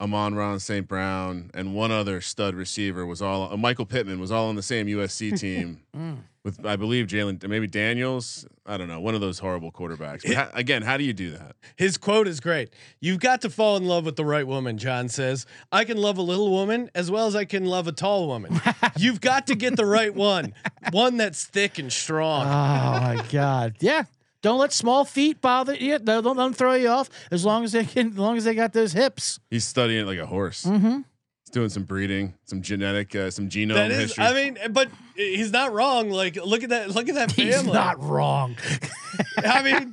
[0.00, 0.88] Amon-Ra St.
[0.88, 4.62] Brown, and one other stud receiver was all uh, Michael Pittman was all on the
[4.62, 6.18] same USC team Mm.
[6.44, 10.22] with I believe Jalen maybe Daniels I don't know one of those horrible quarterbacks.
[10.24, 11.56] But ha- again, how do you do that?
[11.76, 12.70] His quote is great.
[13.00, 15.46] You've got to fall in love with the right woman, John says.
[15.72, 18.60] I can love a little woman as well as I can love a tall woman.
[18.96, 20.54] You've got to get the right one,
[20.92, 22.46] one that's thick and strong.
[22.46, 23.76] Oh my god.
[23.80, 24.04] Yeah.
[24.42, 25.98] Don't let small feet bother you.
[25.98, 27.10] Don't, don't let them throw you off.
[27.30, 29.38] As long as they can, as long as they got those hips.
[29.50, 30.64] He's studying it like a horse.
[30.64, 31.00] Mm-hmm.
[31.44, 34.24] He's doing some breeding, some genetic, uh, some genome that is, history.
[34.24, 36.10] I mean, but he's not wrong.
[36.10, 36.90] Like, look at that.
[36.90, 37.52] Look at that family.
[37.52, 38.56] He's not wrong.
[39.38, 39.92] I mean,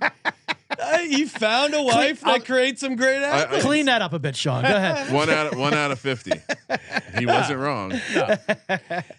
[1.02, 3.64] he found a wife I'll- creates some great I- athletes.
[3.66, 4.64] Clean that up a bit, Sean.
[4.64, 5.12] Go ahead.
[5.14, 6.34] one out of one out of fifty.
[7.18, 7.92] He wasn't wrong.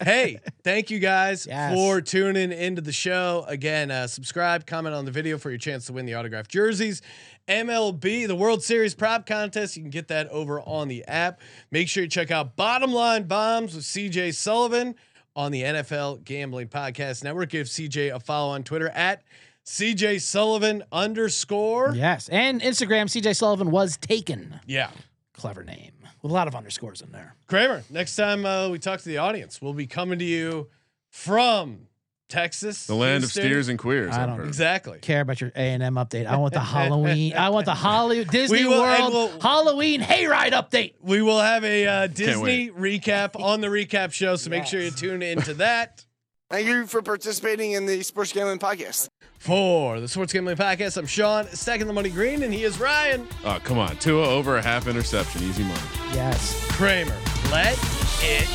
[0.03, 1.75] hey, thank you guys Yes.
[1.75, 3.45] for tuning into the show.
[3.49, 7.03] Again, uh, subscribe, comment on the video for your chance to win the autographed jerseys.
[7.49, 9.77] MLB, the World Series prop contest.
[9.77, 11.41] You can get that over on the app.
[11.71, 14.95] Make sure you check out Bottom Line Bombs with CJ Sullivan
[15.35, 17.49] on the NFL Gambling Podcast Network.
[17.49, 19.23] Give CJ a follow on Twitter at
[19.69, 21.93] CJ Sullivan underscore.
[21.95, 22.29] Yes.
[22.31, 24.59] And Instagram, CJ Sullivan was taken.
[24.67, 24.91] Yeah.
[25.35, 25.93] Clever name.
[26.23, 27.35] With a lot of underscores in there.
[27.47, 30.69] Kramer, next time uh, we talk to the audience, we'll be coming to you
[31.11, 31.87] from
[32.31, 34.15] Texas, The land of steers and queers.
[34.15, 34.99] I don't- Exactly.
[35.01, 36.27] Care about your A and M update.
[36.27, 37.35] I want the Halloween.
[37.35, 40.95] I want the Hollywood Disney will- World we'll- Halloween hayride update.
[41.03, 44.91] We will have a uh, Disney recap on the recap show, so make sure you
[44.91, 46.05] tune into that.
[46.51, 49.11] Thank you for participating in the Sports Gambling Podcast.
[49.39, 53.29] For the Sports Gambling Podcast, I'm Sean, second the money green, and he is Ryan
[53.45, 53.97] Oh, come on.
[53.99, 55.43] Tua over a half interception.
[55.43, 55.81] Easy money.
[56.15, 56.59] Yes.
[56.73, 57.15] Kramer.
[57.51, 57.79] Let
[58.23, 58.49] it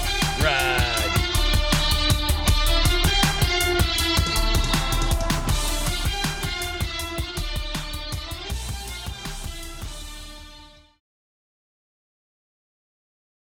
[0.43, 1.22] ride.